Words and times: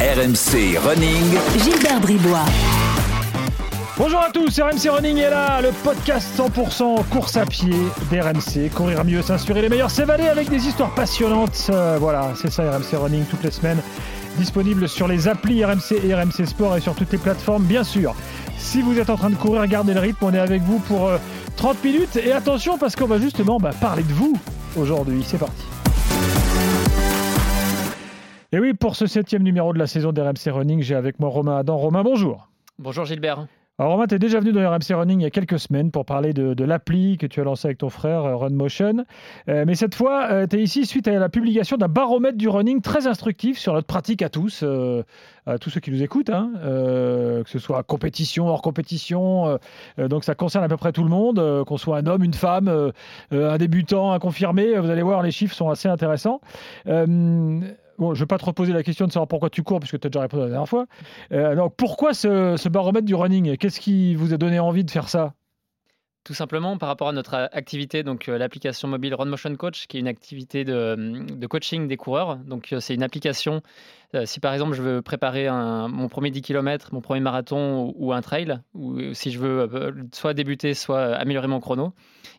RMC 0.00 0.78
Running. 0.78 1.24
Gilbert 1.58 1.98
Bribois. 2.00 2.44
Bonjour 3.96 4.20
à 4.20 4.30
tous, 4.30 4.60
RMC 4.60 4.88
Running 4.90 5.16
est 5.16 5.30
là, 5.30 5.60
le 5.60 5.72
podcast 5.82 6.28
100% 6.38 7.04
course 7.08 7.36
à 7.36 7.44
pied 7.44 7.74
d'RMC. 8.08 8.70
Courir 8.72 9.04
mieux, 9.04 9.22
s'inspirer 9.22 9.60
les 9.60 9.68
meilleurs, 9.68 9.90
s'évader 9.90 10.28
avec 10.28 10.50
des 10.50 10.68
histoires 10.68 10.94
passionnantes. 10.94 11.66
Euh, 11.70 11.96
voilà, 11.98 12.30
c'est 12.36 12.48
ça 12.48 12.70
RMC 12.70 12.96
Running 12.96 13.24
toutes 13.24 13.42
les 13.42 13.50
semaines. 13.50 13.80
Disponible 14.36 14.88
sur 14.88 15.08
les 15.08 15.26
applis 15.26 15.64
RMC 15.64 15.98
et 16.04 16.14
RMC 16.14 16.46
Sport 16.46 16.76
et 16.76 16.80
sur 16.80 16.94
toutes 16.94 17.10
les 17.10 17.18
plateformes, 17.18 17.64
bien 17.64 17.82
sûr. 17.82 18.14
Si 18.56 18.82
vous 18.82 19.00
êtes 19.00 19.10
en 19.10 19.16
train 19.16 19.30
de 19.30 19.34
courir, 19.34 19.66
gardez 19.66 19.94
le 19.94 20.00
rythme, 20.00 20.24
on 20.24 20.32
est 20.32 20.38
avec 20.38 20.62
vous 20.62 20.78
pour 20.78 21.08
euh, 21.08 21.18
30 21.56 21.82
minutes. 21.82 22.16
Et 22.24 22.30
attention, 22.30 22.78
parce 22.78 22.94
qu'on 22.94 23.06
va 23.06 23.18
justement 23.18 23.58
bah, 23.58 23.70
parler 23.80 24.04
de 24.04 24.12
vous 24.12 24.38
aujourd'hui. 24.76 25.24
C'est 25.26 25.38
parti. 25.38 25.64
Et 28.50 28.58
oui, 28.58 28.72
pour 28.72 28.96
ce 28.96 29.06
septième 29.06 29.42
numéro 29.42 29.74
de 29.74 29.78
la 29.78 29.86
saison 29.86 30.10
d'RMC 30.10 30.50
Running, 30.50 30.80
j'ai 30.80 30.94
avec 30.94 31.20
moi 31.20 31.28
Romain 31.28 31.58
Adam. 31.58 31.76
Romain, 31.76 32.02
bonjour. 32.02 32.48
Bonjour 32.78 33.04
Gilbert. 33.04 33.46
Alors 33.78 33.92
Romain, 33.92 34.06
tu 34.06 34.14
es 34.14 34.18
déjà 34.18 34.40
venu 34.40 34.52
dans 34.52 34.66
RMC 34.66 34.94
Running 34.94 35.20
il 35.20 35.24
y 35.24 35.26
a 35.26 35.30
quelques 35.30 35.58
semaines 35.58 35.90
pour 35.90 36.06
parler 36.06 36.32
de, 36.32 36.54
de 36.54 36.64
l'appli 36.64 37.18
que 37.18 37.26
tu 37.26 37.42
as 37.42 37.44
lancé 37.44 37.68
avec 37.68 37.76
ton 37.76 37.90
frère 37.90 38.24
euh, 38.24 38.36
RunMotion. 38.36 39.04
Euh, 39.50 39.64
mais 39.66 39.74
cette 39.74 39.94
fois, 39.94 40.28
euh, 40.30 40.46
tu 40.46 40.56
es 40.56 40.62
ici 40.62 40.86
suite 40.86 41.06
à 41.08 41.12
la 41.12 41.28
publication 41.28 41.76
d'un 41.76 41.88
baromètre 41.88 42.38
du 42.38 42.48
running 42.48 42.80
très 42.80 43.06
instructif 43.06 43.58
sur 43.58 43.74
notre 43.74 43.86
pratique 43.86 44.22
à 44.22 44.30
tous, 44.30 44.62
euh, 44.62 45.02
à 45.44 45.58
tous 45.58 45.68
ceux 45.68 45.80
qui 45.80 45.90
nous 45.90 46.02
écoutent, 46.02 46.30
hein, 46.30 46.50
euh, 46.64 47.44
que 47.44 47.50
ce 47.50 47.58
soit 47.58 47.82
compétition, 47.82 48.48
hors 48.48 48.62
compétition. 48.62 49.58
donc 49.98 50.24
ça 50.24 50.34
concerne 50.34 50.64
à 50.64 50.68
peu 50.68 50.78
près 50.78 50.92
tout 50.92 51.04
le 51.04 51.10
monde, 51.10 51.64
qu'on 51.66 51.76
soit 51.76 51.98
un 51.98 52.06
homme, 52.06 52.24
une 52.24 52.34
femme, 52.34 52.92
un 53.30 53.58
débutant, 53.58 54.12
un 54.12 54.18
confirmé. 54.18 54.78
Vous 54.78 54.88
allez 54.88 55.02
voir, 55.02 55.22
les 55.22 55.32
chiffres 55.32 55.54
sont 55.54 55.68
assez 55.68 55.88
intéressants. 55.88 56.40
Euh, 58.00 58.14
je 58.14 58.20
ne 58.20 58.24
vais 58.24 58.26
pas 58.26 58.38
te 58.38 58.44
reposer 58.44 58.72
la 58.72 58.82
question 58.82 59.06
de 59.06 59.12
savoir 59.12 59.28
pourquoi 59.28 59.50
tu 59.50 59.62
cours, 59.62 59.80
puisque 59.80 59.98
tu 59.98 60.06
as 60.06 60.10
déjà 60.10 60.20
répondu 60.20 60.42
la 60.42 60.48
dernière 60.48 60.68
fois. 60.68 60.86
Euh, 61.32 61.54
donc, 61.54 61.74
pourquoi 61.76 62.14
ce, 62.14 62.68
baromètre 62.68 63.06
du 63.06 63.14
running? 63.14 63.56
Qu'est-ce 63.56 63.80
qui 63.80 64.14
vous 64.14 64.32
a 64.34 64.36
donné 64.36 64.58
envie 64.58 64.84
de 64.84 64.90
faire 64.90 65.08
ça? 65.08 65.34
Tout 66.24 66.34
simplement 66.34 66.76
par 66.76 66.90
rapport 66.90 67.08
à 67.08 67.12
notre 67.12 67.34
a- 67.34 67.48
activité, 67.54 68.02
donc 68.02 68.28
euh, 68.28 68.36
l'application 68.36 68.86
mobile 68.86 69.14
Run 69.14 69.24
Motion 69.26 69.54
Coach, 69.56 69.86
qui 69.86 69.96
est 69.96 70.00
une 70.00 70.08
activité 70.08 70.62
de, 70.62 71.46
coaching 71.46 71.88
des 71.88 71.96
coureurs. 71.96 72.36
Donc 72.36 72.72
euh, 72.72 72.80
c'est 72.80 72.92
une 72.94 73.02
application. 73.02 73.62
euh, 74.14 74.26
si 74.26 74.38
par 74.38 74.52
exemple 74.52 74.74
je 74.74 74.82
veux 74.82 75.00
préparer 75.00 75.48
mon 75.48 76.08
premier 76.08 76.30
10 76.30 76.42
km, 76.42 76.90
mon 76.92 77.00
premier 77.00 77.20
marathon 77.20 77.94
ou, 77.96 78.12
un 78.12 78.20
trail, 78.20 78.58
ou 78.74 79.14
si 79.14 79.30
je 79.30 79.38
veux 79.38 79.68
euh, 79.72 79.92
soit 80.12 80.34
débuter, 80.34 80.74
soit 80.74 80.98
euh, 80.98 81.16
améliorer 81.18 81.46
mon 81.48 81.60
chrono, 81.60 81.94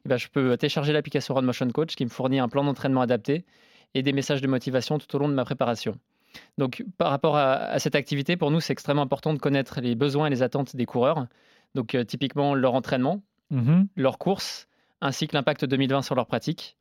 eh 0.06 0.10
ben, 0.10 0.18
je 0.18 0.28
peux 0.28 0.56
télécharger 0.56 0.94
l'application 0.94 1.34
Run 1.34 1.42
Motion 1.42 1.68
Coach 1.70 1.96
qui 1.96 2.06
me 2.06 2.12
fournit 2.12 2.40
un 2.40 2.50
plan 2.50 2.64
d'entraînement 2.64 3.02
adapté 3.02 3.44
et 3.96 4.04
des 4.04 4.14
messages 4.14 4.42
de 4.42 4.48
motivation 4.48 4.98
tout 5.00 5.14
au 5.16 5.20
long 5.20 5.30
de 5.30 5.34
ma 5.34 5.46
préparation. 5.46 5.98
Donc 6.58 6.84
par 6.98 7.10
rapport 7.10 7.38
à, 7.38 7.54
à 7.54 7.80
cette 7.80 7.96
activité, 7.96 8.38
pour 8.38 8.52
nous 8.52 8.60
c'est 8.60 8.74
extrêmement 8.74 9.02
important 9.02 9.34
de 9.34 9.40
connaître 9.40 9.82
les 9.82 9.96
besoins 9.96 10.28
et 10.28 10.30
les 10.30 10.44
attentes 10.44 10.76
des 10.76 10.86
coureurs. 10.86 11.28
Donc 11.76 11.96
euh, 11.96 12.04
typiquement 12.04 12.54
leur 12.56 12.74
entraînement, 12.74 13.22
Mhm. 13.52 13.88
leur 13.96 14.20
course, 14.20 14.68
ainsi 15.02 15.28
que 15.28 15.36
l'impact 15.36 15.66
2020 15.66 16.04
sur 16.04 16.14
leur 16.14 16.28
pratique. 16.28 16.78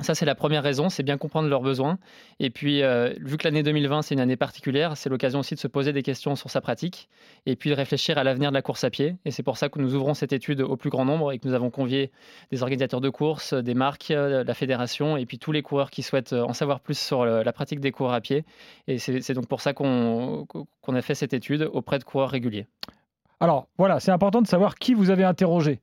Ça, 0.00 0.16
c'est 0.16 0.24
la 0.24 0.34
première 0.34 0.62
raison, 0.62 0.88
c'est 0.88 1.02
bien 1.02 1.16
comprendre 1.16 1.48
leurs 1.48 1.60
besoins. 1.60 1.98
Et 2.40 2.50
puis, 2.50 2.82
euh, 2.82 3.12
vu 3.20 3.36
que 3.36 3.44
l'année 3.46 3.62
2020, 3.62 4.02
c'est 4.02 4.14
une 4.14 4.20
année 4.20 4.36
particulière, 4.36 4.96
c'est 4.96 5.08
l'occasion 5.08 5.40
aussi 5.40 5.54
de 5.54 5.60
se 5.60 5.68
poser 5.68 5.92
des 5.92 6.02
questions 6.02 6.34
sur 6.34 6.50
sa 6.50 6.60
pratique 6.60 7.08
et 7.46 7.54
puis 7.54 7.70
de 7.70 7.74
réfléchir 7.74 8.18
à 8.18 8.24
l'avenir 8.24 8.50
de 8.50 8.54
la 8.54 8.62
course 8.62 8.82
à 8.82 8.90
pied. 8.90 9.16
Et 9.24 9.30
c'est 9.30 9.44
pour 9.44 9.56
ça 9.56 9.68
que 9.68 9.78
nous 9.78 9.94
ouvrons 9.94 10.14
cette 10.14 10.32
étude 10.32 10.60
au 10.60 10.76
plus 10.76 10.90
grand 10.90 11.04
nombre 11.04 11.30
et 11.30 11.38
que 11.38 11.46
nous 11.46 11.54
avons 11.54 11.70
convié 11.70 12.10
des 12.50 12.62
organisateurs 12.62 13.00
de 13.00 13.10
courses, 13.10 13.54
des 13.54 13.74
marques, 13.74 14.10
euh, 14.10 14.42
la 14.42 14.54
fédération 14.54 15.16
et 15.16 15.24
puis 15.24 15.38
tous 15.38 15.52
les 15.52 15.62
coureurs 15.62 15.90
qui 15.90 16.02
souhaitent 16.02 16.32
euh, 16.32 16.42
en 16.42 16.52
savoir 16.52 16.80
plus 16.80 16.98
sur 16.98 17.24
la 17.24 17.52
pratique 17.52 17.80
des 17.80 17.92
coureurs 17.92 18.14
à 18.14 18.20
pied. 18.20 18.44
Et 18.88 18.98
c'est 18.98 19.34
donc 19.34 19.46
pour 19.46 19.60
ça 19.60 19.72
qu'on 19.72 20.46
a 20.88 21.02
fait 21.02 21.14
cette 21.14 21.32
étude 21.32 21.68
auprès 21.72 21.98
de 21.98 22.04
coureurs 22.04 22.30
réguliers. 22.30 22.66
Alors, 23.38 23.68
voilà, 23.78 24.00
c'est 24.00 24.10
important 24.10 24.42
de 24.42 24.46
savoir 24.46 24.74
qui 24.76 24.94
vous 24.94 25.10
avez 25.10 25.24
interrogé 25.24 25.80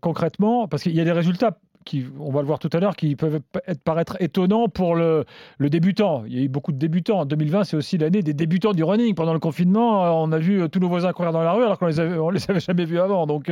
concrètement, 0.00 0.66
parce 0.66 0.84
qu'il 0.84 0.94
y 0.94 1.00
a 1.00 1.04
des 1.04 1.12
résultats 1.12 1.58
qui, 1.84 2.04
on 2.18 2.30
va 2.30 2.40
le 2.40 2.46
voir 2.46 2.58
tout 2.58 2.70
à 2.72 2.80
l'heure, 2.80 2.96
qui 2.96 3.16
peuvent 3.16 3.40
être, 3.66 3.82
paraître 3.82 4.16
étonnants 4.20 4.68
pour 4.68 4.94
le, 4.96 5.24
le 5.58 5.70
débutant. 5.70 6.24
Il 6.26 6.36
y 6.36 6.40
a 6.40 6.42
eu 6.44 6.48
beaucoup 6.48 6.72
de 6.72 6.78
débutants. 6.78 7.20
En 7.20 7.24
2020, 7.26 7.64
c'est 7.64 7.76
aussi 7.76 7.98
l'année 7.98 8.22
des 8.22 8.34
débutants 8.34 8.72
du 8.72 8.84
running. 8.84 9.14
Pendant 9.14 9.32
le 9.34 9.38
confinement, 9.40 10.04
euh, 10.04 10.10
on 10.10 10.32
a 10.32 10.38
vu 10.38 10.62
euh, 10.62 10.68
tous 10.68 10.80
nos 10.80 10.88
voisins 10.88 11.12
courir 11.12 11.32
dans 11.32 11.42
la 11.42 11.52
rue 11.52 11.62
alors 11.64 11.78
qu'on 11.78 11.86
on 11.98 12.30
les 12.30 12.50
avait 12.50 12.60
jamais 12.60 12.84
vus 12.84 12.98
avant. 13.00 13.26
Donc, 13.26 13.50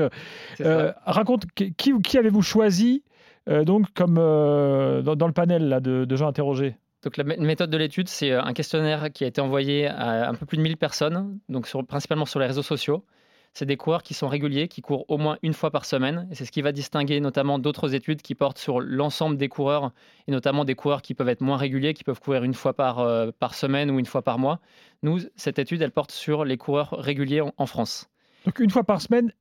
euh, 0.60 0.92
raconte, 1.04 1.44
qui, 1.54 2.18
avez-vous 2.18 2.42
choisi 2.42 3.02
euh, 3.48 3.64
donc 3.64 3.86
comme 3.94 4.16
euh, 4.18 5.02
dans, 5.02 5.16
dans 5.16 5.26
le 5.26 5.32
panel 5.32 5.68
là, 5.68 5.80
de, 5.80 6.04
de 6.04 6.16
gens 6.16 6.28
interrogés? 6.28 6.76
Donc 7.02 7.16
la 7.16 7.24
mé- 7.24 7.40
méthode 7.40 7.70
de 7.70 7.78
l'étude, 7.78 8.08
c'est 8.08 8.32
un 8.32 8.52
questionnaire 8.52 9.10
qui 9.12 9.24
a 9.24 9.26
été 9.26 9.40
envoyé 9.40 9.86
à 9.86 10.28
un 10.28 10.34
peu 10.34 10.44
plus 10.44 10.58
de 10.58 10.62
1000 10.62 10.76
personnes, 10.76 11.38
donc 11.48 11.66
sur- 11.66 11.84
principalement 11.86 12.26
sur 12.26 12.38
les 12.40 12.46
réseaux 12.46 12.62
sociaux. 12.62 13.04
C'est 13.52 13.66
des 13.66 13.76
coureurs 13.76 14.02
qui 14.02 14.14
sont 14.14 14.28
réguliers, 14.28 14.68
qui 14.68 14.80
courent 14.80 15.04
au 15.08 15.18
moins 15.18 15.36
une 15.42 15.54
fois 15.54 15.70
par 15.70 15.84
semaine. 15.84 16.28
Et 16.30 16.34
c'est 16.34 16.44
ce 16.44 16.52
qui 16.52 16.62
va 16.62 16.72
distinguer 16.72 17.20
notamment 17.20 17.58
d'autres 17.58 17.94
études 17.94 18.22
qui 18.22 18.34
portent 18.34 18.58
sur 18.58 18.80
l'ensemble 18.80 19.36
des 19.36 19.48
coureurs, 19.48 19.92
et 20.28 20.30
notamment 20.30 20.64
des 20.64 20.74
coureurs 20.74 21.02
qui 21.02 21.14
peuvent 21.14 21.28
être 21.28 21.40
moins 21.40 21.56
réguliers, 21.56 21.94
qui 21.94 22.04
peuvent 22.04 22.20
courir 22.20 22.44
une 22.44 22.54
fois 22.54 22.74
par, 22.74 23.00
euh, 23.00 23.30
par 23.38 23.54
semaine 23.54 23.90
ou 23.90 23.98
une 23.98 24.06
fois 24.06 24.22
par 24.22 24.38
mois. 24.38 24.60
Nous, 25.02 25.20
cette 25.36 25.58
étude, 25.58 25.82
elle 25.82 25.90
porte 25.90 26.12
sur 26.12 26.44
les 26.44 26.56
coureurs 26.56 26.90
réguliers 26.92 27.40
en, 27.40 27.52
en 27.56 27.66
France. 27.66 28.08
Donc, 28.44 28.58
une 28.60 28.70
fois 28.70 28.84
par 28.84 29.00
semaine 29.00 29.32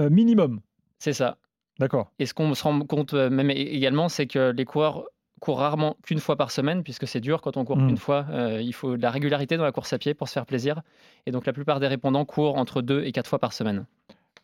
euh, 0.00 0.10
minimum. 0.10 0.60
C'est 0.98 1.12
ça. 1.12 1.38
D'accord. 1.78 2.10
Et 2.18 2.26
ce 2.26 2.34
qu'on 2.34 2.54
se 2.54 2.62
rend 2.64 2.80
compte 2.80 3.14
euh, 3.14 3.30
même 3.30 3.50
également, 3.50 4.08
c'est 4.08 4.26
que 4.26 4.50
les 4.50 4.64
coureurs 4.64 5.04
courent 5.38 5.58
rarement 5.58 5.96
qu'une 6.02 6.18
fois 6.20 6.36
par 6.36 6.50
semaine, 6.50 6.82
puisque 6.82 7.06
c'est 7.06 7.20
dur 7.20 7.40
quand 7.40 7.56
on 7.56 7.64
court 7.64 7.76
Mm. 7.78 7.88
une 7.90 7.96
fois. 7.96 8.26
euh, 8.30 8.60
il 8.60 8.72
faut 8.72 8.96
de 8.96 9.02
la 9.02 9.10
régularité 9.10 9.56
dans 9.56 9.64
la 9.64 9.72
course 9.72 9.92
à 9.92 9.98
pied 9.98 10.14
pour 10.14 10.28
se 10.28 10.32
faire 10.34 10.46
plaisir. 10.46 10.82
Et 11.26 11.30
donc 11.30 11.46
la 11.46 11.52
plupart 11.52 11.80
des 11.80 11.86
répondants 11.86 12.24
courent 12.24 12.56
entre 12.56 12.82
deux 12.82 13.02
et 13.04 13.12
quatre 13.12 13.28
fois 13.28 13.38
par 13.38 13.52
semaine. 13.52 13.86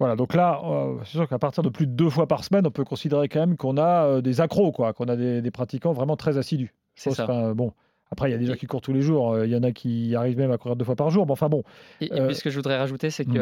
Voilà, 0.01 0.17
donc 0.17 0.35
là, 0.35 0.61
euh, 0.65 0.97
c'est 1.05 1.13
sûr 1.19 1.29
qu'à 1.29 1.39
partir 1.39 1.63
de 1.63 1.69
plus 1.69 1.87
de 1.87 1.93
deux 1.93 2.11
fois 2.11 2.27
par 2.27 2.43
semaine, 2.43 2.67
on 2.67 2.71
peut 2.73 2.85
considérer 2.85 3.29
quand 3.29 3.39
même 3.41 3.57
qu'on 3.57 3.77
a 3.77 4.05
euh, 4.07 4.21
des 4.23 4.41
accros, 4.41 4.73
quoi, 4.73 4.93
qu'on 4.93 5.05
a 5.05 5.15
des, 5.15 5.41
des 5.41 5.51
pratiquants 5.53 5.93
vraiment 5.93 6.17
très 6.17 6.37
assidus. 6.37 6.75
C'est 6.97 7.11
ça. 7.13 7.25
enfin, 7.25 7.55
bon, 7.55 7.73
après, 8.11 8.29
il 8.29 8.33
y 8.33 8.35
a 8.35 8.39
des 8.39 8.47
gens 8.47 8.55
qui 8.55 8.67
courent 8.67 8.81
tous 8.83 8.93
les 8.93 9.01
jours, 9.03 9.33
euh, 9.33 9.47
il 9.47 9.53
y 9.53 9.57
en 9.57 9.63
a 9.65 9.73
qui 9.73 10.15
arrivent 10.15 10.37
même 10.39 10.53
à 10.53 10.59
courir 10.59 10.77
deux 10.77 10.85
fois 10.85 10.95
par 10.95 11.11
jour, 11.11 11.27
mais 11.27 11.33
enfin 11.33 11.49
bon, 11.49 11.65
Et, 12.01 12.05
et 12.07 12.13
Euh, 12.21 12.27
puis 12.27 12.37
ce 12.37 12.45
que 12.45 12.51
je 12.51 12.55
voudrais 12.57 12.77
rajouter, 12.79 13.11
c'est 13.11 13.25
qu'il 13.25 13.35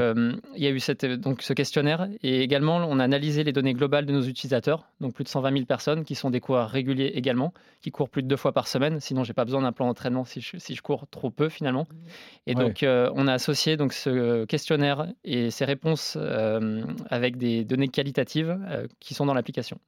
y 0.56 0.66
a 0.66 0.70
eu 0.70 0.80
cette, 0.80 1.04
euh, 1.04 1.16
donc, 1.16 1.42
ce 1.42 1.52
questionnaire 1.52 2.08
et 2.22 2.40
également 2.42 2.76
on 2.76 2.98
a 2.98 3.04
analysé 3.04 3.44
les 3.44 3.52
données 3.52 3.74
globales 3.74 4.06
de 4.06 4.12
nos 4.12 4.22
utilisateurs, 4.22 4.86
donc 5.00 5.12
plus 5.14 5.24
de 5.24 5.28
120 5.28 5.52
000 5.52 5.64
personnes 5.66 6.04
qui 6.04 6.14
sont 6.14 6.30
des 6.30 6.40
coureurs 6.40 6.70
réguliers 6.70 7.12
également, 7.14 7.52
qui 7.82 7.90
courent 7.90 8.08
plus 8.08 8.22
de 8.22 8.28
deux 8.28 8.36
fois 8.36 8.52
par 8.52 8.66
semaine. 8.66 8.98
Sinon, 9.00 9.24
j'ai 9.24 9.34
pas 9.34 9.44
besoin 9.44 9.62
d'un 9.62 9.72
plan 9.72 9.86
d'entraînement 9.86 10.24
si 10.24 10.40
je, 10.40 10.56
si 10.56 10.74
je 10.74 10.80
cours 10.82 11.06
trop 11.10 11.30
peu 11.30 11.48
finalement. 11.50 11.86
Et 12.46 12.54
Ouais. 12.56 12.62
donc 12.64 12.82
euh, 12.82 13.10
on 13.14 13.26
a 13.28 13.32
associé 13.34 13.76
donc 13.76 13.92
ce 13.92 14.44
questionnaire 14.46 15.06
et 15.24 15.50
ces 15.50 15.64
réponses 15.64 16.16
euh, 16.18 16.82
avec 17.10 17.36
des 17.36 17.64
données 17.64 17.88
qualitatives 17.88 18.58
euh, 18.70 18.86
qui 19.00 19.12
sont 19.14 19.26
dans 19.26 19.34
l'application. 19.34 19.78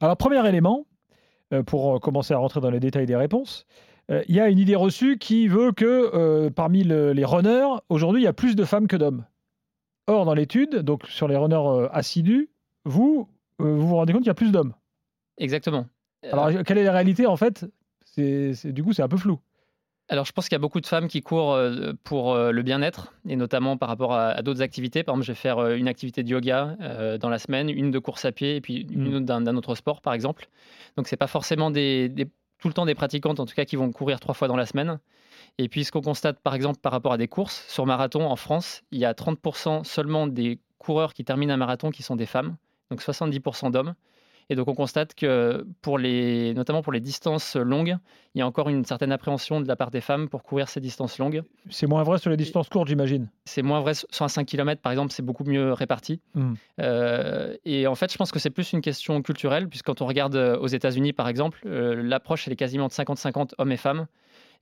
Alors, 0.00 0.16
premier 0.16 0.46
élément, 0.48 0.86
euh, 1.52 1.62
pour 1.62 1.96
euh, 1.96 1.98
commencer 1.98 2.34
à 2.34 2.38
rentrer 2.38 2.60
dans 2.60 2.70
les 2.70 2.80
détails 2.80 3.06
des 3.06 3.16
réponses, 3.16 3.66
euh, 4.10 4.22
il 4.28 4.34
y 4.34 4.40
a 4.40 4.48
une 4.48 4.58
idée 4.58 4.74
reçue 4.76 5.18
qui 5.18 5.48
veut 5.48 5.72
que 5.72 6.10
euh, 6.14 6.50
parmi 6.50 6.84
le- 6.84 7.12
les 7.12 7.24
runners, 7.24 7.66
aujourd'hui, 7.88 8.20
il 8.22 8.24
y 8.24 8.28
a 8.28 8.32
plus 8.32 8.54
de 8.56 8.64
femmes 8.64 8.86
que 8.88 8.96
d'hommes. 8.96 9.24
Or, 10.06 10.24
dans 10.26 10.34
l'étude, 10.34 10.76
donc 10.80 11.06
sur 11.06 11.28
les 11.28 11.36
runners 11.36 11.56
euh, 11.56 11.88
assidus, 11.92 12.50
vous, 12.84 13.28
vous 13.58 13.86
vous 13.86 13.94
rendez 13.96 14.12
compte 14.12 14.22
qu'il 14.22 14.28
y 14.28 14.30
a 14.30 14.34
plus 14.34 14.52
d'hommes. 14.52 14.74
Exactement. 15.38 15.86
Alors, 16.30 16.50
quelle 16.64 16.78
est 16.78 16.84
la 16.84 16.92
réalité 16.92 17.26
en 17.26 17.36
fait? 17.36 17.66
C'est, 18.04 18.54
c'est- 18.54 18.72
Du 18.72 18.82
coup, 18.84 18.92
c'est 18.92 19.02
un 19.02 19.08
peu 19.08 19.16
flou. 19.16 19.38
Alors, 20.10 20.26
je 20.26 20.32
pense 20.32 20.46
qu'il 20.50 20.54
y 20.54 20.56
a 20.56 20.60
beaucoup 20.60 20.82
de 20.82 20.86
femmes 20.86 21.08
qui 21.08 21.22
courent 21.22 21.58
pour 22.02 22.36
le 22.36 22.62
bien-être, 22.62 23.14
et 23.26 23.36
notamment 23.36 23.78
par 23.78 23.88
rapport 23.88 24.12
à, 24.12 24.28
à 24.32 24.42
d'autres 24.42 24.60
activités. 24.60 25.02
Par 25.02 25.14
exemple, 25.14 25.26
je 25.26 25.32
vais 25.32 25.36
faire 25.36 25.66
une 25.72 25.88
activité 25.88 26.22
de 26.22 26.28
yoga 26.28 26.76
euh, 26.82 27.16
dans 27.16 27.30
la 27.30 27.38
semaine, 27.38 27.70
une 27.70 27.90
de 27.90 27.98
course 27.98 28.26
à 28.26 28.32
pied, 28.32 28.56
et 28.56 28.60
puis 28.60 28.86
une 28.90 29.10
Mm. 29.12 29.14
autre 29.14 29.24
d'un, 29.24 29.40
d'un 29.40 29.56
autre 29.56 29.74
sport, 29.74 30.02
par 30.02 30.12
exemple. 30.12 30.48
Donc, 30.98 31.08
c'est 31.08 31.16
pas 31.16 31.26
forcément 31.26 31.70
des, 31.70 32.10
des- 32.10 32.28
tout 32.58 32.68
le 32.68 32.74
temps 32.74 32.86
des 32.86 32.94
pratiquantes, 32.94 33.40
en 33.40 33.46
tout 33.46 33.54
cas, 33.54 33.64
qui 33.64 33.76
vont 33.76 33.90
courir 33.92 34.20
trois 34.20 34.34
fois 34.34 34.48
dans 34.48 34.56
la 34.56 34.66
semaine. 34.66 34.98
Et 35.58 35.68
puis, 35.68 35.84
ce 35.84 35.92
qu'on 35.92 36.00
constate, 36.00 36.40
par 36.40 36.54
exemple, 36.54 36.80
par 36.80 36.92
rapport 36.92 37.12
à 37.12 37.18
des 37.18 37.28
courses, 37.28 37.64
sur 37.68 37.86
marathon 37.86 38.26
en 38.26 38.36
France, 38.36 38.82
il 38.90 38.98
y 38.98 39.04
a 39.04 39.12
30% 39.12 39.84
seulement 39.84 40.26
des 40.26 40.58
coureurs 40.78 41.14
qui 41.14 41.24
terminent 41.24 41.52
un 41.52 41.56
marathon 41.56 41.90
qui 41.90 42.02
sont 42.02 42.16
des 42.16 42.26
femmes, 42.26 42.56
donc 42.90 43.00
70% 43.00 43.70
d'hommes. 43.70 43.94
Et 44.50 44.56
donc, 44.56 44.68
on 44.68 44.74
constate 44.74 45.14
que, 45.14 45.66
pour 45.82 45.98
les, 45.98 46.54
notamment 46.54 46.82
pour 46.82 46.92
les 46.92 47.00
distances 47.00 47.56
longues, 47.56 47.96
il 48.34 48.40
y 48.40 48.42
a 48.42 48.46
encore 48.46 48.68
une 48.68 48.84
certaine 48.84 49.12
appréhension 49.12 49.60
de 49.60 49.68
la 49.68 49.76
part 49.76 49.90
des 49.90 50.00
femmes 50.00 50.28
pour 50.28 50.42
courir 50.42 50.68
ces 50.68 50.80
distances 50.80 51.18
longues. 51.18 51.42
C'est 51.70 51.86
moins 51.86 52.02
vrai 52.02 52.18
sur 52.18 52.30
les 52.30 52.36
distances 52.36 52.68
courtes, 52.68 52.88
j'imagine. 52.88 53.28
C'est 53.44 53.62
moins 53.62 53.80
vrai 53.80 53.94
sur 53.94 54.24
un 54.24 54.28
5 54.28 54.44
km, 54.44 54.82
par 54.82 54.92
exemple, 54.92 55.12
c'est 55.12 55.22
beaucoup 55.22 55.44
mieux 55.44 55.72
réparti. 55.72 56.20
Mm. 56.34 56.54
Euh, 56.80 57.56
et 57.64 57.86
en 57.86 57.94
fait, 57.94 58.12
je 58.12 58.18
pense 58.18 58.32
que 58.32 58.38
c'est 58.38 58.50
plus 58.50 58.72
une 58.72 58.80
question 58.80 59.22
culturelle, 59.22 59.68
puisque 59.68 59.86
quand 59.86 60.02
on 60.02 60.06
regarde 60.06 60.36
euh, 60.36 60.58
aux 60.58 60.66
États-Unis, 60.66 61.12
par 61.12 61.28
exemple, 61.28 61.60
euh, 61.66 62.02
l'approche, 62.02 62.46
elle 62.46 62.52
est 62.52 62.56
quasiment 62.56 62.88
de 62.88 62.92
50-50 62.92 63.52
hommes 63.58 63.72
et 63.72 63.76
femmes. 63.76 64.06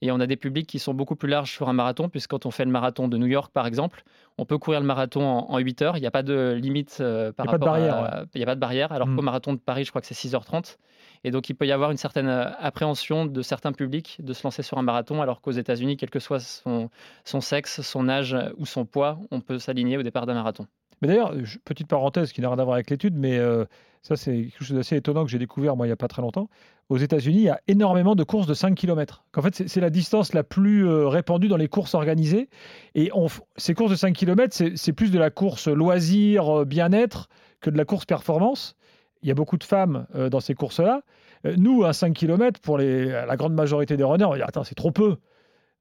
Et 0.02 0.10
on 0.10 0.18
a 0.18 0.26
des 0.26 0.36
publics 0.36 0.66
qui 0.66 0.80
sont 0.80 0.94
beaucoup 0.94 1.14
plus 1.14 1.28
larges 1.28 1.52
sur 1.52 1.68
un 1.68 1.72
marathon, 1.72 2.08
puisque 2.08 2.30
quand 2.30 2.44
on 2.44 2.50
fait 2.50 2.64
le 2.64 2.72
marathon 2.72 3.06
de 3.06 3.16
New 3.16 3.28
York, 3.28 3.52
par 3.52 3.68
exemple, 3.68 4.02
on 4.36 4.44
peut 4.44 4.58
courir 4.58 4.80
le 4.80 4.86
marathon 4.86 5.22
en, 5.22 5.58
8 5.58 5.82
heures. 5.82 5.96
Il 5.96 6.00
n'y 6.00 6.08
a 6.08 6.10
pas 6.10 6.24
de 6.24 6.58
limite 6.60 6.98
euh, 7.00 7.30
par 7.30 7.46
rapport 7.46 7.74
à... 7.74 8.24
Il 8.34 8.38
n'y 8.38 8.42
a 8.42 8.46
pas 8.46 8.56
de 8.56 8.60
barrière. 8.60 8.90
Alors 8.90 9.06
mmh. 9.06 9.16
qu'au 9.16 9.22
marathon 9.22 9.52
de 9.52 9.58
Paris, 9.58 9.84
je 9.84 9.90
crois 9.90 10.00
que 10.00 10.08
c'est 10.08 10.28
6h30. 10.28 10.76
Et 11.22 11.30
donc, 11.30 11.48
il 11.48 11.54
peut 11.54 11.68
y 11.68 11.72
avoir 11.72 11.92
une 11.92 11.96
certaine 11.96 12.26
euh, 12.26 12.50
appréhension 12.58 13.26
de 13.26 13.42
certains 13.42 13.72
publics 13.72 14.18
de 14.20 14.32
se 14.32 14.42
lancer 14.42 14.64
sur 14.64 14.76
un 14.76 14.82
marathon, 14.82 15.22
alors 15.22 15.40
qu'aux 15.40 15.52
États-Unis, 15.52 15.96
quel 15.96 16.10
que 16.10 16.18
soit 16.18 16.40
son, 16.40 16.90
son, 17.24 17.40
sexe, 17.40 17.80
son 17.82 18.08
âge 18.08 18.36
ou 18.56 18.66
son 18.66 18.84
poids, 18.84 19.20
on 19.30 19.40
peut 19.40 19.60
s'aligner 19.60 19.98
au 19.98 20.02
départ 20.02 20.26
d'un 20.26 20.34
marathon. 20.34 20.66
Mais 21.02 21.08
d'ailleurs, 21.08 21.34
petite 21.64 21.88
parenthèse 21.88 22.32
qui 22.32 22.40
n'a 22.40 22.48
rien 22.48 22.58
à 22.58 22.64
voir 22.64 22.74
avec 22.74 22.88
l'étude, 22.88 23.14
mais 23.16 23.36
euh, 23.36 23.64
ça, 24.00 24.16
c'est 24.16 24.44
quelque 24.44 24.64
chose 24.64 24.76
d'assez 24.76 24.96
étonnant 24.96 25.24
que 25.24 25.30
j'ai 25.30 25.38
découvert, 25.38 25.76
moi, 25.76 25.86
il 25.86 25.90
n'y 25.90 25.94
a 25.94 25.96
pas 25.96 26.08
très 26.08 26.22
longtemps. 26.22 26.48
Aux 26.88 26.96
États-Unis, 26.96 27.38
il 27.38 27.44
y 27.44 27.48
a 27.50 27.60
énormément 27.68 28.14
de 28.14 28.24
courses 28.24 28.46
de 28.46 28.54
5 28.54 28.74
km. 28.74 29.24
En 29.36 29.42
fait, 29.42 29.68
c'est 29.68 29.80
la 29.80 29.90
distance 29.90 30.32
la 30.32 30.44
plus 30.44 30.86
euh, 30.86 31.08
répandue 31.08 31.48
dans 31.48 31.56
les 31.56 31.68
courses 31.68 31.94
organisées. 31.94 32.48
Et 32.94 33.10
ces 33.56 33.74
courses 33.74 33.90
de 33.90 33.96
5 33.96 34.14
km, 34.14 34.56
c'est 34.74 34.92
plus 34.92 35.10
de 35.10 35.18
la 35.18 35.30
course 35.30 35.68
loisir, 35.68 36.64
bien-être 36.64 37.28
que 37.60 37.70
de 37.70 37.76
la 37.76 37.84
course 37.84 38.06
performance 38.06 38.76
il 39.22 39.28
y 39.28 39.30
a 39.30 39.34
beaucoup 39.34 39.56
de 39.56 39.64
femmes 39.64 40.06
euh, 40.14 40.28
dans 40.28 40.40
ces 40.40 40.54
courses-là. 40.54 41.02
Euh, 41.46 41.54
nous, 41.56 41.84
à 41.84 41.92
5 41.92 42.14
km, 42.14 42.60
pour 42.60 42.78
la 42.78 43.36
grande 43.36 43.54
majorité 43.54 43.96
des 43.96 44.04
runners, 44.04 44.24
on 44.24 44.34
dit 44.34 44.42
Attends, 44.42 44.64
c'est 44.64 44.74
trop 44.74 44.90
peu. 44.90 45.16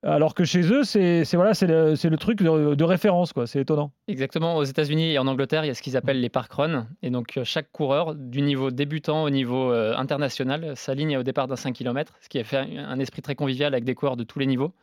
Alors 0.03 0.33
que 0.33 0.43
chez 0.45 0.61
eux, 0.61 0.83
c'est 0.83 1.23
voilà, 1.33 1.51
le, 1.61 2.15
truc 2.15 2.41
de, 2.41 2.83
référence, 2.83 3.33
quoi. 3.33 3.45
C'est 3.45 3.61
étonnant. 3.61 3.91
Exactement. 4.07 4.57
Aux 4.57 4.63
États-Unis 4.63 5.11
et 5.11 5.19
en 5.19 5.27
Angleterre, 5.27 5.63
il 5.63 5.67
y 5.67 5.71
a 5.71 5.75
ce 5.75 5.81
qu'ils 5.81 5.95
appellent 5.95 6.19
les 6.19 6.29
parkruns. 6.29 6.87
Et 7.03 7.11
donc, 7.11 7.37
euh, 7.37 7.43
chaque 7.43 7.71
coureur, 7.71 8.15
du 8.15 8.41
niveau 8.41 8.71
débutant 8.71 9.23
au 9.23 9.29
niveau 9.29 9.71
international, 9.71 10.75
s'aligne 10.75 11.17
au 11.17 11.23
départ 11.23 11.47
d'un 11.47 11.55
5 11.55 11.73
km, 11.73 12.13
ce 12.21 12.29
qui 12.29 12.39
a 12.39 12.43
fait 12.43 12.57
un 12.57 12.99
esprit 12.99 13.21
très 13.21 13.35
convivial 13.35 13.73
avec 13.73 13.83
des 13.83 13.93
coureurs 13.93 14.17
de 14.17 14.23
tous 14.23 14.39
les 14.39 14.47
niveaux. 14.47 14.73